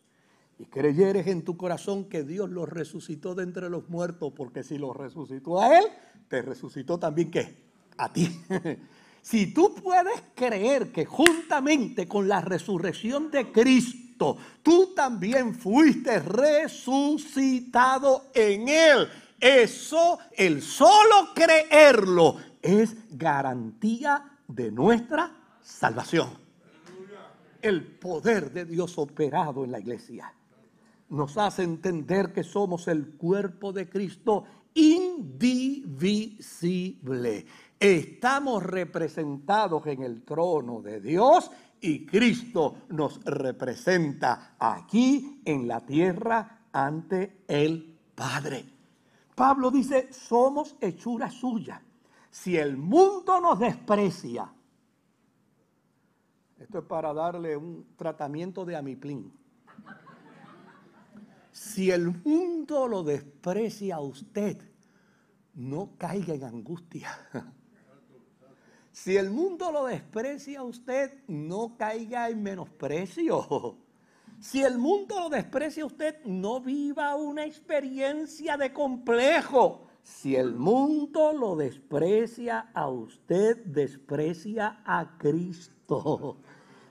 y 0.60 0.65
creyeres 0.65 1.27
en 1.27 1.43
tu 1.43 1.56
corazón 1.56 2.10
que 2.10 2.23
Dios 2.23 2.49
lo 2.49 2.65
resucitó 2.65 3.36
de 3.36 3.43
entre 3.43 3.69
los 3.69 3.88
muertos, 3.88 4.34
porque 4.36 4.63
si 4.63 4.77
lo 4.77 4.91
resucitó 4.91 5.62
a 5.62 5.79
Él, 5.79 5.86
te 6.27 6.41
resucitó 6.41 6.99
también 6.99 7.32
¿qué? 7.32 7.56
A 7.95 8.12
ti. 8.12 8.29
si 9.21 9.53
tú 9.53 9.73
puedes 9.75 10.23
creer 10.36 10.91
que 10.91 11.06
juntamente 11.06 12.06
con 12.06 12.27
la 12.27 12.41
resurrección 12.41 13.32
de 13.32 13.49
Cristo, 13.49 14.36
tú 14.62 14.93
también 14.93 15.56
fuiste 15.56 16.19
resucitado 16.19 16.89
en 18.34 18.67
Él 18.67 19.08
eso, 19.43 20.19
el 20.38 20.62
solo 20.62 21.34
creerlo, 21.36 22.38
es 22.62 22.95
garantía 23.12 24.39
de 24.47 24.71
nuestra 24.71 25.32
salvación. 25.62 26.29
El 27.62 27.86
poder 27.97 28.51
de 28.51 28.63
Dios 28.65 28.97
operado 28.97 29.65
en 29.65 29.71
la 29.71 29.79
iglesia 29.79 30.34
nos 31.10 31.38
hace 31.38 31.63
entender 31.63 32.32
que 32.32 32.43
somos 32.43 32.88
el 32.88 33.17
cuerpo 33.17 33.73
de 33.73 33.89
Cristo 33.89 34.45
indivisible. 34.73 35.86
Estamos 37.79 38.63
representados 38.63 39.86
en 39.88 40.03
el 40.03 40.23
trono 40.23 40.82
de 40.82 41.01
Dios 41.01 41.51
y 41.82 42.06
Cristo 42.06 42.77
nos 42.89 43.21
representa 43.25 44.56
aquí 44.58 45.41
en 45.43 45.67
la 45.67 45.86
tierra 45.86 46.67
ante 46.71 47.43
el 47.47 47.99
Padre. 48.15 48.73
Pablo 49.36 49.72
dice, 49.72 50.12
somos 50.12 50.76
hechura 50.80 51.30
suya. 51.30 51.82
Si 52.30 52.58
el 52.58 52.78
mundo 52.78 53.39
nos 53.39 53.60
desprecia, 53.60 54.52
esto 56.58 56.80
es 56.80 56.86
para 56.86 57.13
darle 57.13 57.58
un 57.58 57.96
tratamiento 57.96 58.65
de 58.65 58.76
amiplín. 58.76 59.34
Si 61.52 61.91
el 61.91 62.10
mundo 62.24 62.88
lo 62.88 63.04
desprecia 63.04 63.98
a 63.98 64.02
usted, 64.02 64.60
no 65.54 65.91
caiga 65.98 66.34
en 66.34 66.43
angustia. 66.43 67.10
Si 68.91 69.17
el 69.17 69.32
mundo 69.32 69.72
lo 69.72 69.86
desprecia 69.86 70.60
a 70.60 70.63
usted, 70.63 71.24
no 71.28 71.76
caiga 71.78 72.30
en 72.30 72.43
menosprecio. 72.43 73.78
Si 74.43 74.62
el 74.62 74.77
mundo 74.77 75.21
lo 75.21 75.29
desprecia 75.29 75.84
a 75.84 75.86
usted, 75.86 76.17
no 76.25 76.60
viva 76.60 77.15
una 77.15 77.45
experiencia 77.45 78.58
de 78.58 78.73
complejo. 78.73 79.88
Si 80.03 80.36
el 80.36 80.53
mundo 80.53 81.32
lo 81.32 81.56
desprecia 81.56 82.71
a 82.73 82.89
usted, 82.89 83.63
desprecia 83.63 84.82
a 84.86 85.17
Cristo. 85.17 86.39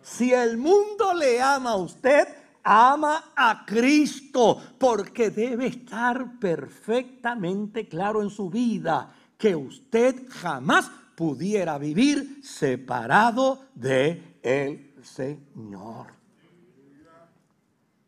Si 0.00 0.32
el 0.32 0.56
mundo 0.56 1.12
le 1.12 1.42
ama 1.42 1.72
a 1.72 1.76
usted, 1.76 2.26
ama 2.62 3.32
a 3.36 3.66
Cristo, 3.66 4.58
porque 4.78 5.28
debe 5.28 5.66
estar 5.66 6.38
perfectamente 6.40 7.86
claro 7.86 8.22
en 8.22 8.30
su 8.30 8.48
vida 8.48 9.14
que 9.36 9.54
usted 9.54 10.26
jamás 10.26 10.90
pudiera 11.14 11.76
vivir 11.76 12.40
separado 12.42 13.66
de 13.74 14.38
el 14.42 14.94
Señor. 15.04 16.21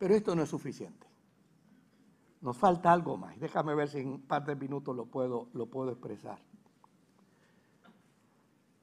Pero 0.05 0.17
esto 0.17 0.37
no 0.37 0.43
es 0.43 0.51
suficiente. 0.51 1.07
Nos 2.43 2.59
falta 2.59 2.93
algo 2.93 3.17
más. 3.17 3.41
Déjame 3.41 3.75
ver 3.75 3.89
si 3.89 4.01
en 4.01 4.09
un 4.09 4.21
par 4.21 4.45
de 4.45 4.55
minutos 4.55 4.95
lo 4.95 5.07
puedo, 5.07 5.49
lo 5.55 5.65
puedo 5.65 5.93
expresar. 5.93 6.39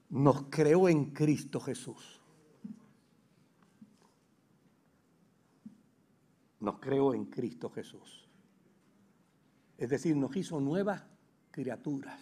Nos 0.10 0.46
creó 0.50 0.90
en 0.90 1.12
Cristo 1.12 1.60
Jesús. 1.60 2.20
Nos 6.60 6.80
creó 6.80 7.14
en 7.14 7.26
Cristo 7.26 7.70
Jesús. 7.70 8.28
Es 9.78 9.90
decir, 9.90 10.18
nos 10.18 10.36
hizo 10.36 10.60
nuevas 10.60 11.04
criaturas. 11.52 12.20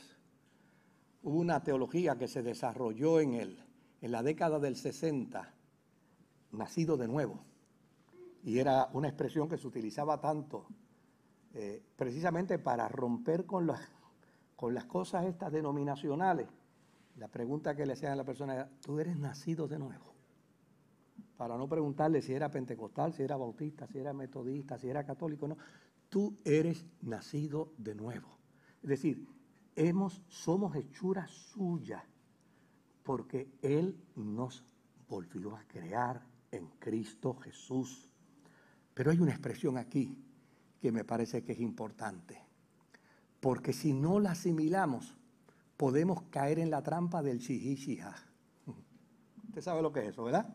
Hubo 1.23 1.39
una 1.39 1.63
teología 1.63 2.17
que 2.17 2.27
se 2.27 2.43
desarrolló 2.43 3.21
en, 3.21 3.35
el, 3.35 3.63
en 4.01 4.11
la 4.11 4.23
década 4.23 4.59
del 4.59 4.75
60, 4.75 5.53
nacido 6.51 6.97
de 6.97 7.07
nuevo. 7.07 7.45
Y 8.43 8.59
era 8.59 8.89
una 8.93 9.07
expresión 9.07 9.49
que 9.49 9.57
se 9.57 9.67
utilizaba 9.67 10.19
tanto 10.19 10.67
eh, 11.53 11.83
precisamente 11.95 12.59
para 12.59 12.87
romper 12.87 13.45
con 13.45 13.67
las, 13.67 13.81
con 14.55 14.73
las 14.73 14.85
cosas 14.85 15.25
estas 15.25 15.51
denominacionales. 15.51 16.47
La 17.17 17.27
pregunta 17.27 17.75
que 17.75 17.85
le 17.85 17.93
hacían 17.93 18.13
a 18.13 18.15
la 18.15 18.23
persona 18.23 18.53
era, 18.53 18.69
¿tú 18.81 18.99
eres 18.99 19.17
nacido 19.17 19.67
de 19.67 19.79
nuevo? 19.79 20.13
Para 21.35 21.57
no 21.57 21.67
preguntarle 21.67 22.21
si 22.21 22.33
era 22.33 22.51
pentecostal, 22.51 23.13
si 23.13 23.23
era 23.23 23.35
bautista, 23.35 23.87
si 23.87 23.97
era 23.97 24.13
metodista, 24.13 24.77
si 24.77 24.89
era 24.89 25.05
católico, 25.05 25.47
no. 25.47 25.57
Tú 26.07 26.37
eres 26.43 26.85
nacido 27.01 27.73
de 27.77 27.95
nuevo. 27.95 28.37
Es 28.81 28.89
decir, 28.89 29.27
hemos, 29.75 30.21
somos 30.27 30.75
hechuras 30.75 31.31
suyas 31.31 32.03
porque 33.03 33.49
Él 33.61 33.97
nos 34.15 34.63
volvió 35.07 35.55
a 35.55 35.63
crear 35.63 36.21
en 36.51 36.67
Cristo 36.79 37.35
Jesús. 37.35 38.08
Pero 38.99 39.11
hay 39.11 39.19
una 39.21 39.31
expresión 39.31 39.77
aquí 39.77 40.13
que 40.81 40.91
me 40.91 41.05
parece 41.05 41.41
que 41.41 41.53
es 41.53 41.61
importante. 41.61 42.37
Porque 43.39 43.71
si 43.71 43.93
no 43.93 44.19
la 44.19 44.31
asimilamos, 44.31 45.15
podemos 45.77 46.23
caer 46.23 46.59
en 46.59 46.69
la 46.69 46.83
trampa 46.83 47.23
del 47.23 47.39
shihishiha. 47.39 48.13
Usted 49.47 49.61
sabe 49.61 49.81
lo 49.81 49.93
que 49.93 50.01
es 50.01 50.09
eso, 50.09 50.25
¿verdad? 50.25 50.53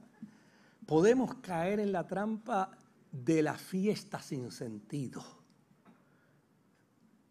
Podemos 0.84 1.36
caer 1.36 1.80
en 1.80 1.90
la 1.90 2.06
trampa 2.06 2.70
de 3.10 3.42
la 3.42 3.54
fiesta 3.54 4.20
sin 4.20 4.50
sentido. 4.50 5.24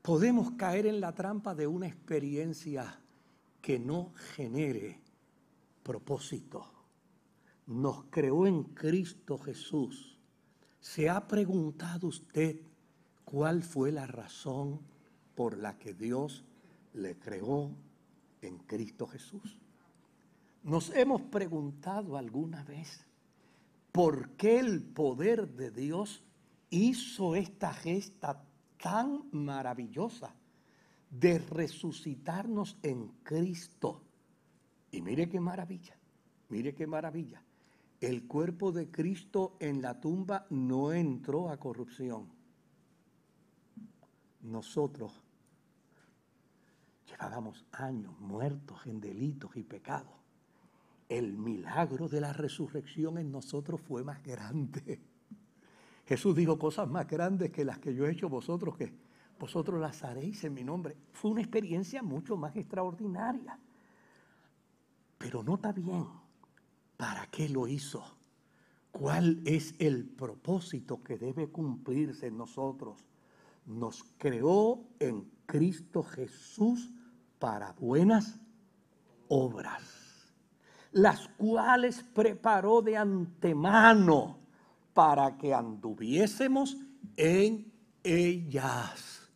Podemos 0.01 0.53
caer 0.53 0.87
en 0.87 0.99
la 0.99 1.13
trampa 1.13 1.53
de 1.53 1.67
una 1.67 1.85
experiencia 1.85 2.99
que 3.61 3.77
no 3.77 4.13
genere 4.33 4.99
propósito. 5.83 6.65
Nos 7.67 8.05
creó 8.05 8.47
en 8.47 8.63
Cristo 8.63 9.37
Jesús. 9.37 10.12
¿Se 10.83 11.09
ha 11.09 11.25
preguntado 11.29 12.07
usted 12.07 12.59
cuál 13.23 13.63
fue 13.63 13.93
la 13.93 14.05
razón 14.05 14.81
por 15.33 15.57
la 15.57 15.77
que 15.79 15.93
Dios 15.93 16.43
le 16.93 17.17
creó 17.17 17.71
en 18.41 18.57
Cristo 18.57 19.07
Jesús? 19.07 19.57
Nos 20.61 20.89
hemos 20.89 21.21
preguntado 21.21 22.17
alguna 22.17 22.65
vez 22.65 23.07
por 23.93 24.31
qué 24.31 24.59
el 24.59 24.83
poder 24.83 25.47
de 25.55 25.71
Dios 25.71 26.21
hizo 26.69 27.37
esta 27.37 27.73
gesta 27.73 28.43
tan 28.77 29.23
maravillosa 29.31 30.35
de 31.09 31.39
resucitarnos 31.39 32.77
en 32.83 33.07
Cristo. 33.23 34.01
Y 34.91 35.01
mire 35.01 35.29
qué 35.29 35.39
maravilla, 35.39 35.95
mire 36.49 36.75
qué 36.75 36.85
maravilla. 36.85 37.41
El 38.03 38.27
cuerpo 38.27 38.73
de 38.73 38.91
Cristo 38.91 39.55
en 39.61 39.81
la 39.81 40.01
tumba 40.01 40.45
no 40.49 40.91
entró 40.91 41.49
a 41.49 41.55
corrupción 41.57 42.27
nosotros 44.41 45.23
llevábamos 47.09 47.65
años 47.71 48.19
muertos 48.19 48.85
en 48.87 48.99
delitos 48.99 49.55
y 49.55 49.63
pecados. 49.63 50.11
El 51.07 51.37
milagro 51.37 52.09
de 52.09 52.19
la 52.19 52.33
resurrección 52.33 53.17
en 53.17 53.31
nosotros 53.31 53.79
fue 53.79 54.03
más 54.03 54.21
grande. 54.21 54.99
Jesús 56.05 56.35
dijo 56.35 56.59
cosas 56.59 56.89
más 56.89 57.07
grandes 57.07 57.51
que 57.51 57.63
las 57.63 57.79
que 57.79 57.95
yo 57.95 58.05
he 58.05 58.11
hecho 58.11 58.27
vosotros, 58.27 58.75
que 58.75 58.93
vosotros 59.39 59.79
las 59.79 60.03
haréis 60.03 60.43
en 60.43 60.53
mi 60.53 60.65
nombre. 60.65 60.97
Fue 61.13 61.31
una 61.31 61.41
experiencia 61.41 62.03
mucho 62.03 62.35
más 62.35 62.53
extraordinaria. 62.57 63.57
Pero 65.17 65.41
nota 65.41 65.71
bien, 65.71 66.05
¿para 66.97 67.27
qué 67.27 67.49
lo 67.49 67.67
hizo? 67.67 68.03
¿Cuál 68.91 69.41
es 69.45 69.75
el 69.79 70.05
propósito 70.05 71.03
que 71.03 71.17
debe 71.17 71.49
cumplirse 71.49 72.27
en 72.27 72.37
nosotros? 72.37 73.05
nos 73.65 74.03
creó 74.17 74.83
en 74.99 75.29
Cristo 75.45 76.03
Jesús 76.03 76.91
para 77.39 77.73
buenas 77.73 78.39
obras, 79.27 79.83
las 80.91 81.27
cuales 81.37 82.03
preparó 82.13 82.81
de 82.81 82.97
antemano 82.97 84.39
para 84.93 85.37
que 85.37 85.53
anduviésemos 85.53 86.77
en 87.17 87.71
ellas. 88.03 89.31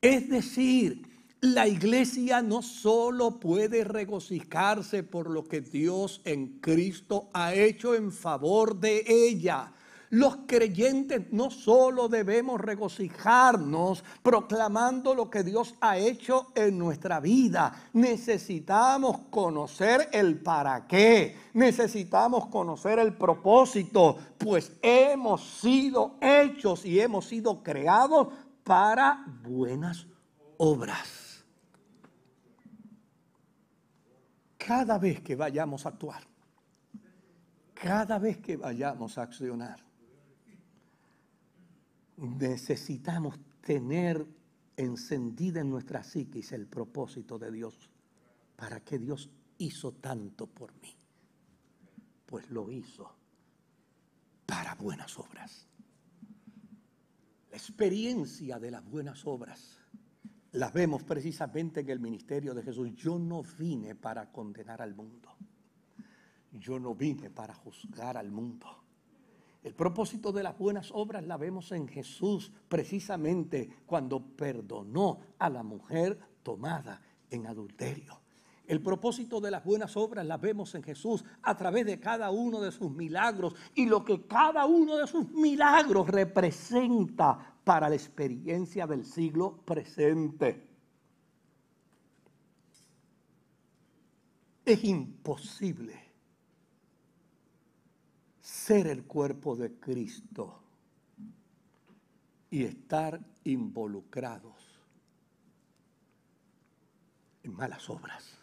Es 0.00 0.28
decir, 0.28 1.07
la 1.40 1.68
iglesia 1.68 2.42
no 2.42 2.62
solo 2.62 3.38
puede 3.38 3.84
regocijarse 3.84 5.04
por 5.04 5.30
lo 5.30 5.44
que 5.44 5.60
Dios 5.60 6.20
en 6.24 6.58
Cristo 6.60 7.28
ha 7.32 7.54
hecho 7.54 7.94
en 7.94 8.10
favor 8.10 8.76
de 8.76 9.04
ella, 9.06 9.72
los 10.10 10.38
creyentes 10.46 11.30
no 11.32 11.50
solo 11.50 12.08
debemos 12.08 12.60
regocijarnos 12.60 14.02
proclamando 14.22 15.14
lo 15.14 15.30
que 15.30 15.44
Dios 15.44 15.74
ha 15.80 15.98
hecho 15.98 16.48
en 16.54 16.78
nuestra 16.78 17.20
vida, 17.20 17.88
necesitamos 17.92 19.18
conocer 19.30 20.08
el 20.12 20.40
para 20.40 20.86
qué, 20.86 21.36
necesitamos 21.52 22.46
conocer 22.46 22.98
el 22.98 23.12
propósito, 23.14 24.16
pues 24.38 24.72
hemos 24.82 25.44
sido 25.60 26.16
hechos 26.20 26.84
y 26.84 26.98
hemos 27.00 27.26
sido 27.26 27.62
creados 27.62 28.28
para 28.64 29.24
buenas 29.44 30.06
obras. 30.56 31.27
Cada 34.68 34.98
vez 34.98 35.22
que 35.22 35.34
vayamos 35.34 35.86
a 35.86 35.88
actuar, 35.88 36.22
cada 37.72 38.18
vez 38.18 38.36
que 38.36 38.58
vayamos 38.58 39.16
a 39.16 39.22
accionar, 39.22 39.80
necesitamos 42.18 43.38
tener 43.62 44.26
encendida 44.76 45.62
en 45.62 45.70
nuestra 45.70 46.04
psiquis 46.04 46.52
el 46.52 46.66
propósito 46.66 47.38
de 47.38 47.50
Dios. 47.50 47.90
¿Para 48.56 48.80
qué 48.80 48.98
Dios 48.98 49.30
hizo 49.56 49.92
tanto 49.92 50.46
por 50.46 50.74
mí? 50.82 50.94
Pues 52.26 52.50
lo 52.50 52.70
hizo 52.70 53.10
para 54.44 54.74
buenas 54.74 55.18
obras. 55.18 55.66
La 57.50 57.56
experiencia 57.56 58.58
de 58.58 58.70
las 58.70 58.84
buenas 58.84 59.26
obras 59.26 59.78
las 60.52 60.72
vemos 60.72 61.02
precisamente 61.02 61.80
en 61.80 61.90
el 61.90 62.00
ministerio 62.00 62.54
de 62.54 62.62
Jesús. 62.62 62.94
Yo 62.94 63.18
no 63.18 63.42
vine 63.58 63.94
para 63.94 64.30
condenar 64.30 64.80
al 64.80 64.94
mundo. 64.94 65.28
Yo 66.52 66.78
no 66.78 66.94
vine 66.94 67.30
para 67.30 67.54
juzgar 67.54 68.16
al 68.16 68.30
mundo. 68.30 68.66
El 69.62 69.74
propósito 69.74 70.32
de 70.32 70.42
las 70.42 70.56
buenas 70.56 70.90
obras 70.92 71.26
la 71.26 71.36
vemos 71.36 71.72
en 71.72 71.88
Jesús 71.88 72.50
precisamente 72.68 73.68
cuando 73.84 74.20
perdonó 74.20 75.18
a 75.38 75.50
la 75.50 75.62
mujer 75.62 76.18
tomada 76.42 77.02
en 77.30 77.46
adulterio. 77.46 78.20
El 78.66 78.82
propósito 78.82 79.40
de 79.40 79.50
las 79.50 79.64
buenas 79.64 79.96
obras 79.96 80.26
la 80.26 80.36
vemos 80.36 80.74
en 80.74 80.82
Jesús 80.82 81.24
a 81.42 81.56
través 81.56 81.86
de 81.86 81.98
cada 81.98 82.30
uno 82.30 82.60
de 82.60 82.70
sus 82.70 82.90
milagros 82.90 83.54
y 83.74 83.86
lo 83.86 84.04
que 84.04 84.26
cada 84.26 84.66
uno 84.66 84.96
de 84.96 85.06
sus 85.06 85.30
milagros 85.30 86.06
representa 86.06 87.57
para 87.68 87.90
la 87.90 87.96
experiencia 87.96 88.86
del 88.86 89.04
siglo 89.04 89.58
presente. 89.58 90.66
Es 94.64 94.82
imposible 94.84 96.02
ser 98.40 98.86
el 98.86 99.04
cuerpo 99.04 99.54
de 99.54 99.74
Cristo 99.78 100.62
y 102.48 102.64
estar 102.64 103.20
involucrados 103.44 104.56
en 107.42 107.52
malas 107.52 107.90
obras. 107.90 108.38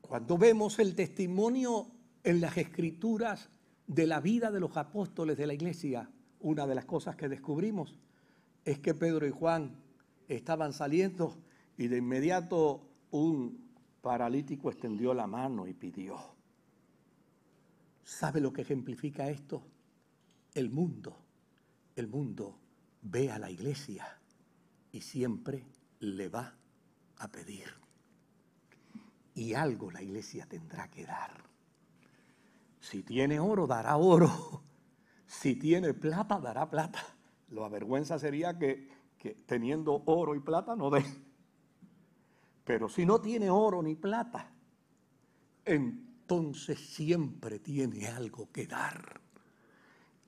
Cuando 0.00 0.38
vemos 0.38 0.78
el 0.78 0.94
testimonio 0.94 1.90
en 2.24 2.40
las 2.40 2.56
escrituras 2.56 3.51
de 3.86 4.06
la 4.06 4.20
vida 4.20 4.50
de 4.50 4.60
los 4.60 4.76
apóstoles 4.76 5.36
de 5.36 5.46
la 5.46 5.54
iglesia, 5.54 6.10
una 6.40 6.66
de 6.66 6.74
las 6.74 6.84
cosas 6.84 7.16
que 7.16 7.28
descubrimos 7.28 7.98
es 8.64 8.78
que 8.78 8.94
Pedro 8.94 9.26
y 9.26 9.30
Juan 9.30 9.76
estaban 10.28 10.72
saliendo 10.72 11.36
y 11.76 11.88
de 11.88 11.98
inmediato 11.98 12.88
un 13.10 13.70
paralítico 14.00 14.70
extendió 14.70 15.14
la 15.14 15.26
mano 15.26 15.66
y 15.66 15.74
pidió. 15.74 16.18
¿Sabe 18.04 18.40
lo 18.40 18.52
que 18.52 18.62
ejemplifica 18.62 19.30
esto? 19.30 19.62
El 20.54 20.70
mundo. 20.70 21.16
El 21.94 22.08
mundo 22.08 22.58
ve 23.02 23.30
a 23.30 23.38
la 23.38 23.50
iglesia 23.50 24.06
y 24.90 25.00
siempre 25.00 25.66
le 26.00 26.28
va 26.28 26.54
a 27.18 27.28
pedir. 27.28 27.68
Y 29.34 29.54
algo 29.54 29.90
la 29.90 30.02
iglesia 30.02 30.46
tendrá 30.46 30.90
que 30.90 31.06
dar. 31.06 31.51
Si 32.82 33.04
tiene 33.04 33.38
oro, 33.38 33.66
dará 33.66 33.96
oro. 33.96 34.28
Si 35.24 35.56
tiene 35.56 35.94
plata, 35.94 36.38
dará 36.38 36.68
plata. 36.68 37.02
Lo 37.48 37.64
avergüenza 37.64 38.18
sería 38.18 38.58
que, 38.58 38.90
que 39.16 39.34
teniendo 39.46 40.02
oro 40.04 40.34
y 40.34 40.40
plata 40.40 40.76
no 40.76 40.90
dé. 40.90 41.02
Pero 42.64 42.90
si 42.90 43.06
no 43.06 43.18
tiene 43.18 43.48
oro 43.48 43.82
ni 43.82 43.94
plata, 43.94 44.52
entonces 45.64 46.78
siempre 46.78 47.60
tiene 47.60 48.08
algo 48.08 48.50
que 48.52 48.66
dar. 48.66 49.22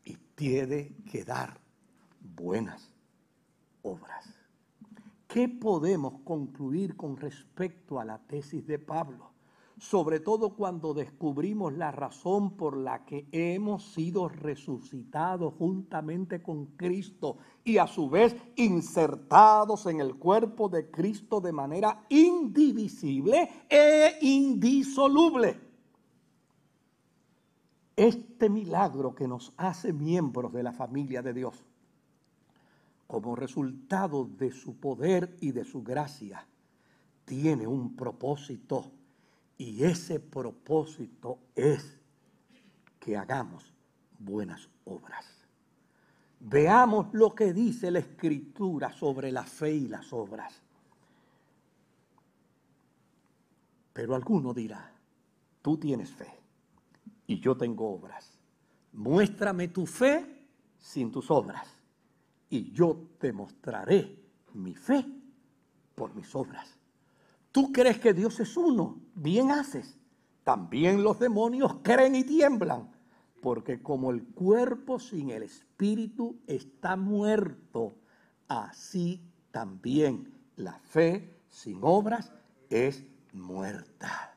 Y 0.06 0.16
tiene 0.34 0.94
que 1.10 1.22
dar 1.22 1.60
buenas 2.34 2.90
obras. 3.82 4.32
¿Qué 5.28 5.50
podemos 5.50 6.22
concluir 6.24 6.96
con 6.96 7.18
respecto 7.18 8.00
a 8.00 8.06
la 8.06 8.18
tesis 8.18 8.66
de 8.66 8.78
Pablo? 8.78 9.33
Sobre 9.78 10.20
todo 10.20 10.54
cuando 10.54 10.94
descubrimos 10.94 11.72
la 11.72 11.90
razón 11.90 12.56
por 12.56 12.76
la 12.76 13.04
que 13.04 13.26
hemos 13.32 13.92
sido 13.92 14.28
resucitados 14.28 15.54
juntamente 15.54 16.42
con 16.42 16.66
Cristo 16.76 17.38
y 17.64 17.78
a 17.78 17.86
su 17.86 18.08
vez 18.08 18.36
insertados 18.56 19.86
en 19.86 20.00
el 20.00 20.14
cuerpo 20.14 20.68
de 20.68 20.90
Cristo 20.90 21.40
de 21.40 21.52
manera 21.52 22.06
indivisible 22.08 23.66
e 23.68 24.18
indisoluble. 24.20 25.60
Este 27.96 28.48
milagro 28.48 29.14
que 29.14 29.26
nos 29.26 29.52
hace 29.56 29.92
miembros 29.92 30.52
de 30.52 30.62
la 30.62 30.72
familia 30.72 31.20
de 31.20 31.32
Dios 31.32 31.64
como 33.06 33.36
resultado 33.36 34.24
de 34.24 34.50
su 34.50 34.76
poder 34.80 35.36
y 35.40 35.52
de 35.52 35.64
su 35.64 35.82
gracia, 35.82 36.46
tiene 37.24 37.66
un 37.66 37.94
propósito. 37.94 38.90
Y 39.56 39.84
ese 39.84 40.20
propósito 40.20 41.38
es 41.54 41.98
que 42.98 43.16
hagamos 43.16 43.72
buenas 44.18 44.68
obras. 44.84 45.26
Veamos 46.40 47.12
lo 47.12 47.34
que 47.34 47.52
dice 47.52 47.90
la 47.90 48.00
escritura 48.00 48.92
sobre 48.92 49.30
la 49.32 49.44
fe 49.44 49.72
y 49.72 49.88
las 49.88 50.12
obras. 50.12 50.60
Pero 53.92 54.14
alguno 54.14 54.52
dirá, 54.52 54.92
tú 55.62 55.78
tienes 55.78 56.10
fe 56.10 56.30
y 57.26 57.38
yo 57.40 57.56
tengo 57.56 57.88
obras. 57.90 58.38
Muéstrame 58.92 59.68
tu 59.68 59.86
fe 59.86 60.48
sin 60.78 61.10
tus 61.10 61.30
obras 61.30 61.66
y 62.50 62.72
yo 62.72 63.08
te 63.18 63.32
mostraré 63.32 64.18
mi 64.54 64.74
fe 64.74 65.04
por 65.94 66.14
mis 66.14 66.34
obras. 66.34 66.76
Tú 67.54 67.70
crees 67.70 68.00
que 68.00 68.12
Dios 68.12 68.40
es 68.40 68.56
uno, 68.56 68.98
bien 69.14 69.52
haces. 69.52 69.96
También 70.42 71.04
los 71.04 71.20
demonios 71.20 71.76
creen 71.84 72.16
y 72.16 72.24
tiemblan, 72.24 72.90
porque 73.40 73.80
como 73.80 74.10
el 74.10 74.24
cuerpo 74.24 74.98
sin 74.98 75.30
el 75.30 75.44
espíritu 75.44 76.40
está 76.48 76.96
muerto, 76.96 77.94
así 78.48 79.22
también 79.52 80.34
la 80.56 80.80
fe 80.80 81.32
sin 81.48 81.78
obras 81.82 82.32
es 82.70 83.04
muerta. 83.32 84.36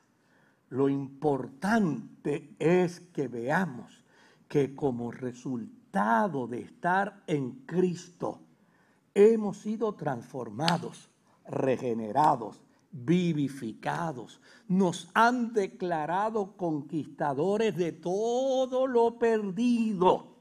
Lo 0.70 0.88
importante 0.88 2.56
es 2.60 3.00
que 3.00 3.28
veamos 3.28 4.06
que 4.48 4.76
como 4.76 5.10
resultado 5.10 6.46
de 6.46 6.60
estar 6.60 7.24
en 7.26 7.64
Cristo, 7.66 8.42
hemos 9.16 9.58
sido 9.58 9.96
transformados, 9.96 11.10
regenerados, 11.48 12.67
vivificados. 13.06 14.42
Nos 14.68 15.10
han 15.14 15.54
declarado 15.54 16.58
conquistadores 16.58 17.76
de 17.76 17.92
todo 17.92 18.88
lo 18.88 19.18
perdido. 19.20 20.36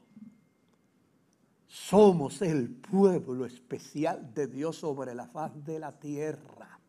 Somos 1.67 2.41
el 2.41 2.69
pueblo 2.69 3.45
especial 3.45 4.33
de 4.33 4.47
Dios 4.47 4.77
sobre 4.77 5.13
la 5.13 5.27
faz 5.27 5.51
de 5.63 5.79
la 5.79 5.91
tierra. 5.91 6.79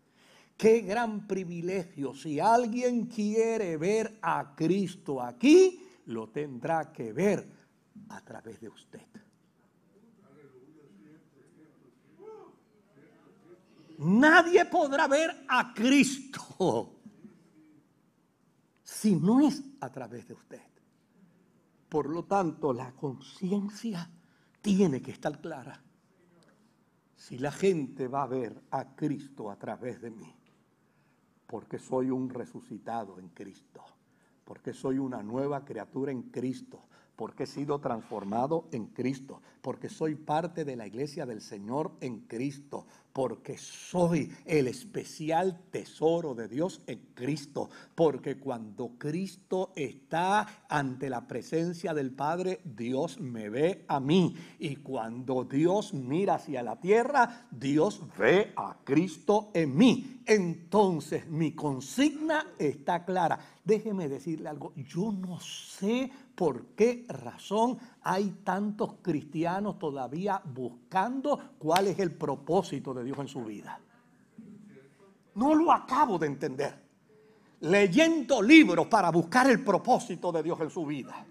Qué 0.56 0.80
gran 0.80 1.26
privilegio. 1.26 2.14
Si 2.14 2.40
alguien 2.40 3.06
quiere 3.06 3.76
ver 3.76 4.18
a 4.22 4.54
Cristo 4.56 5.22
aquí, 5.22 5.84
lo 6.06 6.28
tendrá 6.30 6.90
que 6.92 7.12
ver 7.12 7.48
a 8.08 8.20
través 8.22 8.60
de 8.60 8.68
usted. 8.68 9.06
Nadie 13.98 14.64
podrá 14.66 15.08
ver 15.08 15.44
a 15.48 15.74
Cristo 15.74 16.94
si 18.82 19.16
no 19.16 19.40
es 19.40 19.62
a 19.80 19.90
través 19.90 20.28
de 20.28 20.34
usted. 20.34 20.62
Por 21.88 22.08
lo 22.08 22.24
tanto, 22.24 22.72
la 22.72 22.92
conciencia 22.92 24.10
tiene 24.60 25.02
que 25.02 25.10
estar 25.10 25.40
clara. 25.40 25.82
Si 27.16 27.38
la 27.38 27.50
gente 27.50 28.06
va 28.06 28.22
a 28.22 28.26
ver 28.26 28.62
a 28.70 28.94
Cristo 28.94 29.50
a 29.50 29.56
través 29.56 30.00
de 30.00 30.10
mí, 30.10 30.34
porque 31.46 31.78
soy 31.78 32.10
un 32.10 32.28
resucitado 32.28 33.18
en 33.18 33.28
Cristo, 33.30 33.84
porque 34.44 34.72
soy 34.72 34.98
una 34.98 35.22
nueva 35.22 35.64
criatura 35.64 36.12
en 36.12 36.22
Cristo, 36.24 36.87
porque 37.18 37.42
he 37.42 37.46
sido 37.48 37.80
transformado 37.80 38.68
en 38.70 38.86
Cristo, 38.86 39.42
porque 39.60 39.88
soy 39.88 40.14
parte 40.14 40.64
de 40.64 40.76
la 40.76 40.86
iglesia 40.86 41.26
del 41.26 41.40
Señor 41.40 41.90
en 42.00 42.20
Cristo, 42.20 42.86
porque 43.12 43.58
soy 43.58 44.32
el 44.44 44.68
especial 44.68 45.60
tesoro 45.72 46.36
de 46.36 46.46
Dios 46.46 46.80
en 46.86 47.00
Cristo, 47.14 47.70
porque 47.96 48.38
cuando 48.38 48.90
Cristo 48.98 49.72
está 49.74 50.46
ante 50.68 51.10
la 51.10 51.26
presencia 51.26 51.92
del 51.92 52.12
Padre, 52.12 52.60
Dios 52.62 53.18
me 53.18 53.50
ve 53.50 53.84
a 53.88 53.98
mí, 53.98 54.36
y 54.60 54.76
cuando 54.76 55.42
Dios 55.42 55.92
mira 55.92 56.36
hacia 56.36 56.62
la 56.62 56.78
tierra, 56.78 57.48
Dios 57.50 58.00
ve 58.16 58.52
a 58.54 58.76
Cristo 58.84 59.50
en 59.54 59.76
mí. 59.76 60.22
Entonces 60.24 61.26
mi 61.26 61.50
consigna 61.50 62.52
está 62.60 63.04
clara. 63.04 63.40
Déjeme 63.64 64.08
decirle 64.08 64.48
algo, 64.48 64.72
yo 64.76 65.10
no 65.10 65.40
sé 65.40 66.12
por 66.38 66.66
qué 66.76 67.04
razón 67.08 67.76
hay 68.02 68.42
tantos 68.44 68.94
cristianos 69.02 69.76
todavía 69.76 70.40
buscando 70.44 71.56
cuál 71.58 71.88
es 71.88 71.98
el 71.98 72.12
propósito 72.12 72.94
de 72.94 73.02
Dios 73.02 73.18
en 73.18 73.26
su 73.26 73.44
vida. 73.44 73.80
No 75.34 75.56
lo 75.56 75.72
acabo 75.72 76.16
de 76.16 76.28
entender. 76.28 76.80
Leyendo 77.62 78.40
libros 78.40 78.86
para 78.86 79.10
buscar 79.10 79.50
el 79.50 79.64
propósito 79.64 80.30
de 80.30 80.44
Dios 80.44 80.60
en 80.60 80.70
su 80.70 80.86
vida. 80.86 81.26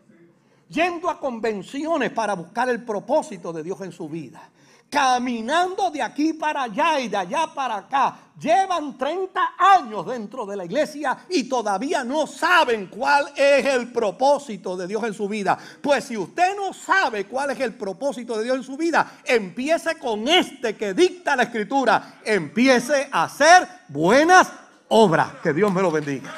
Yendo 0.68 1.10
a 1.10 1.18
convenciones 1.22 2.12
para 2.12 2.34
buscar 2.34 2.68
el 2.68 2.84
propósito 2.84 3.53
de 3.53 3.64
Dios 3.64 3.80
en 3.80 3.93
su 3.93 4.10
vida 4.10 4.51
caminando 4.89 5.89
de 5.91 6.01
aquí 6.01 6.33
para 6.33 6.63
allá 6.63 6.99
y 6.99 7.07
de 7.07 7.17
allá 7.17 7.47
para 7.53 7.77
acá. 7.77 8.15
Llevan 8.39 8.97
30 8.97 9.53
años 9.57 10.05
dentro 10.05 10.45
de 10.45 10.55
la 10.55 10.65
iglesia 10.65 11.17
y 11.29 11.45
todavía 11.45 12.03
no 12.03 12.27
saben 12.27 12.85
cuál 12.88 13.31
es 13.35 13.65
el 13.65 13.91
propósito 13.91 14.77
de 14.77 14.88
Dios 14.88 15.03
en 15.03 15.13
su 15.13 15.27
vida. 15.27 15.57
Pues 15.81 16.05
si 16.05 16.15
usted 16.15 16.55
no 16.55 16.71
sabe 16.71 17.25
cuál 17.25 17.49
es 17.51 17.59
el 17.59 17.73
propósito 17.73 18.38
de 18.38 18.43
Dios 18.43 18.57
en 18.57 18.63
su 18.63 18.77
vida, 18.77 19.19
empiece 19.25 19.97
con 19.97 20.27
este 20.27 20.75
que 20.75 20.93
dicta 20.93 21.35
la 21.35 21.43
escritura. 21.43 22.19
Empiece 22.23 23.09
a 23.11 23.23
hacer 23.23 23.67
buenas 23.88 24.51
obras. 24.89 25.33
Que 25.41 25.51
Dios 25.51 25.73
me 25.73 25.81
lo 25.81 25.89
bendiga. 25.89 26.31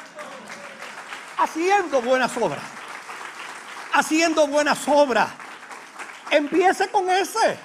Haciendo 1.36 2.00
buenas 2.00 2.34
obras. 2.38 2.62
Haciendo 3.92 4.46
buenas 4.46 4.88
obras. 4.88 5.28
Empiece 6.30 6.88
con 6.88 7.10
ese 7.10 7.58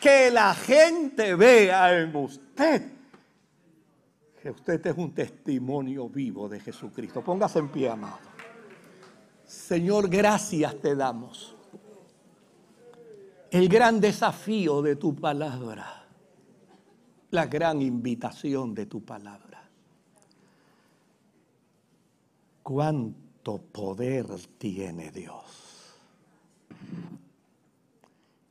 que 0.00 0.30
la 0.30 0.54
gente 0.54 1.34
vea 1.34 2.00
en 2.00 2.14
usted 2.14 2.98
que 4.40 4.50
usted 4.50 4.86
es 4.86 4.96
un 4.96 5.12
testimonio 5.12 6.08
vivo 6.08 6.48
de 6.48 6.60
Jesucristo. 6.60 7.22
Póngase 7.22 7.58
en 7.58 7.68
pie, 7.68 7.88
amado. 7.88 8.18
Señor, 9.44 10.08
gracias 10.08 10.80
te 10.80 10.94
damos. 10.94 11.56
El 13.50 13.68
gran 13.68 14.00
desafío 14.00 14.82
de 14.82 14.96
tu 14.96 15.16
palabra, 15.16 16.06
la 17.30 17.46
gran 17.46 17.82
invitación 17.82 18.74
de 18.74 18.86
tu 18.86 19.02
palabra. 19.04 19.68
Cuánto 22.62 23.58
poder 23.58 24.26
tiene 24.58 25.10
Dios 25.10 25.96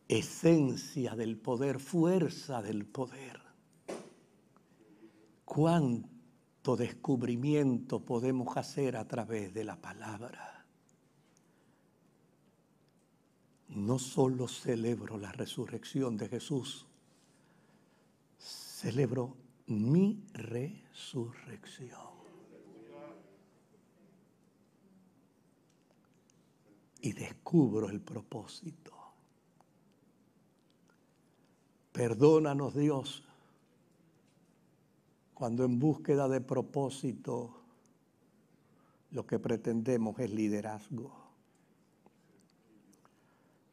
esencia 0.07 1.15
del 1.15 1.37
poder, 1.37 1.79
fuerza 1.79 2.61
del 2.61 2.85
poder. 2.85 3.41
Cuánto 5.43 6.75
descubrimiento 6.77 7.99
podemos 7.99 8.55
hacer 8.57 8.95
a 8.95 9.07
través 9.07 9.53
de 9.53 9.63
la 9.63 9.75
palabra. 9.75 10.65
No 13.69 13.99
solo 13.99 14.47
celebro 14.47 15.17
la 15.17 15.31
resurrección 15.31 16.17
de 16.17 16.29
Jesús, 16.29 16.87
celebro 18.37 19.35
mi 19.67 20.23
resurrección. 20.33 22.07
Y 26.99 27.13
descubro 27.13 27.89
el 27.89 28.01
propósito 28.01 28.96
Perdónanos 31.97 32.75
Dios 32.75 33.23
cuando 35.33 35.65
en 35.65 35.79
búsqueda 35.79 36.27
de 36.27 36.41
propósito 36.41 37.57
lo 39.09 39.25
que 39.25 39.39
pretendemos 39.39 40.19
es 40.19 40.29
liderazgo. 40.29 41.11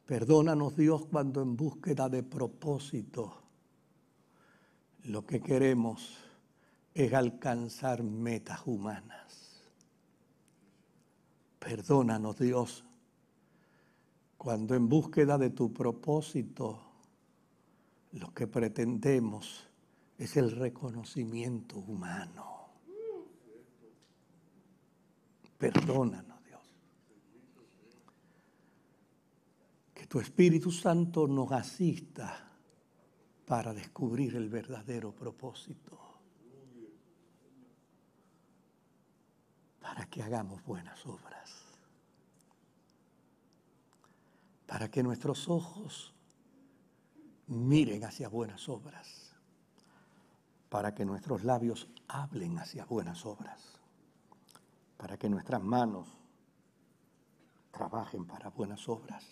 Perdónanos 0.07 0.75
Dios 0.75 1.05
cuando 1.05 1.43
en 1.43 1.55
búsqueda 1.55 2.09
de 2.09 2.23
propósito 2.23 3.43
lo 5.03 5.23
que 5.23 5.39
queremos 5.39 6.17
es 6.95 7.13
alcanzar 7.13 8.01
metas 8.01 8.61
humanas. 8.65 9.61
Perdónanos 11.59 12.39
Dios 12.39 12.83
cuando 14.35 14.73
en 14.73 14.89
búsqueda 14.89 15.37
de 15.37 15.51
tu 15.51 15.71
propósito 15.71 16.94
lo 18.15 18.33
que 18.33 18.47
pretendemos 18.47 19.67
es 20.17 20.37
el 20.37 20.51
reconocimiento 20.51 21.77
humano. 21.77 22.69
Perdónanos, 25.57 26.43
Dios. 26.43 26.61
Que 29.93 30.07
tu 30.07 30.19
Espíritu 30.19 30.71
Santo 30.71 31.27
nos 31.27 31.51
asista 31.51 32.51
para 33.45 33.73
descubrir 33.73 34.35
el 34.35 34.49
verdadero 34.49 35.13
propósito. 35.13 35.99
Para 39.81 40.05
que 40.09 40.23
hagamos 40.23 40.63
buenas 40.63 41.05
obras. 41.05 41.65
Para 44.65 44.89
que 44.89 45.03
nuestros 45.03 45.49
ojos 45.49 46.14
miren 47.47 48.03
hacia 48.03 48.29
buenas 48.29 48.69
obras. 48.69 49.35
Para 50.69 50.93
que 50.93 51.05
nuestros 51.05 51.43
labios 51.43 51.87
hablen 52.07 52.57
hacia 52.57 52.85
buenas 52.85 53.25
obras 53.25 53.75
para 54.97 55.17
que 55.17 55.29
nuestras 55.29 55.61
manos 55.61 56.07
trabajen 57.71 58.25
para 58.25 58.49
buenas 58.49 58.87
obras, 58.87 59.23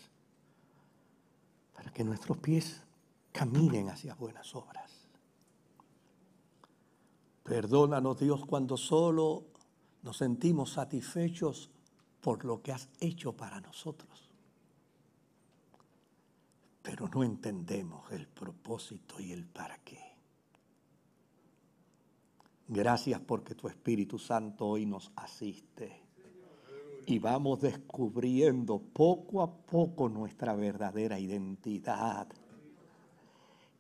para 1.73 1.91
que 1.91 2.03
nuestros 2.03 2.37
pies 2.37 2.83
caminen 3.31 3.89
hacia 3.89 4.13
buenas 4.15 4.53
obras. 4.55 4.91
Perdónanos 7.43 8.19
Dios 8.19 8.45
cuando 8.45 8.77
solo 8.77 9.45
nos 10.01 10.17
sentimos 10.17 10.73
satisfechos 10.73 11.69
por 12.21 12.45
lo 12.45 12.61
que 12.61 12.71
has 12.71 12.89
hecho 12.99 13.33
para 13.33 13.59
nosotros, 13.61 14.29
pero 16.83 17.07
no 17.07 17.23
entendemos 17.23 18.11
el 18.11 18.27
propósito 18.27 19.19
y 19.19 19.31
el 19.31 19.45
para 19.45 19.77
qué. 19.79 19.99
Gracias 22.67 23.21
porque 23.21 23.55
tu 23.55 23.69
Espíritu 23.69 24.19
Santo 24.19 24.67
hoy 24.67 24.85
nos 24.85 25.11
asiste. 25.15 26.01
Y 27.05 27.19
vamos 27.19 27.61
descubriendo 27.61 28.79
poco 28.79 29.41
a 29.41 29.51
poco 29.51 30.09
nuestra 30.09 30.55
verdadera 30.55 31.19
identidad. 31.19 32.27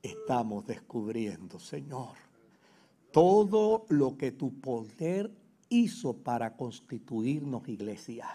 Estamos 0.01 0.65
descubriendo, 0.65 1.59
Señor, 1.59 2.15
todo 3.11 3.85
lo 3.89 4.17
que 4.17 4.31
tu 4.31 4.59
poder 4.59 5.31
hizo 5.69 6.17
para 6.17 6.55
constituirnos 6.55 7.67
iglesia. 7.67 8.29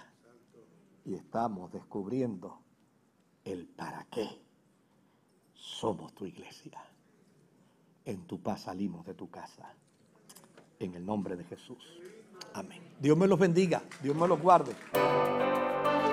Y 1.04 1.14
estamos 1.14 1.72
descubriendo 1.72 2.60
el 3.44 3.66
para 3.66 4.04
qué 4.10 4.47
somos 5.59 6.14
tu 6.14 6.24
iglesia. 6.24 6.78
En 8.04 8.26
tu 8.26 8.40
paz 8.40 8.62
salimos 8.62 9.04
de 9.04 9.14
tu 9.14 9.28
casa 9.28 9.74
en 10.78 10.94
el 10.94 11.04
nombre 11.04 11.36
de 11.36 11.44
Jesús. 11.44 12.00
Amén. 12.54 12.80
Dios 12.98 13.18
me 13.18 13.26
los 13.26 13.38
bendiga, 13.38 13.82
Dios 14.02 14.16
me 14.16 14.26
los 14.26 14.40
guarde. 14.40 14.72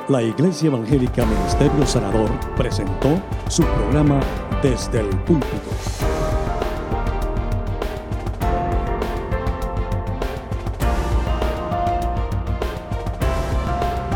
La 0.10 0.22
Iglesia 0.22 0.68
Evangélica 0.68 1.26
Ministerio 1.26 1.86
Sanador 1.86 2.30
presentó 2.56 3.22
su 3.48 3.64
programa 3.64 4.20
Desde 4.62 5.00
el 5.00 5.10
Púlpito. 5.24 5.72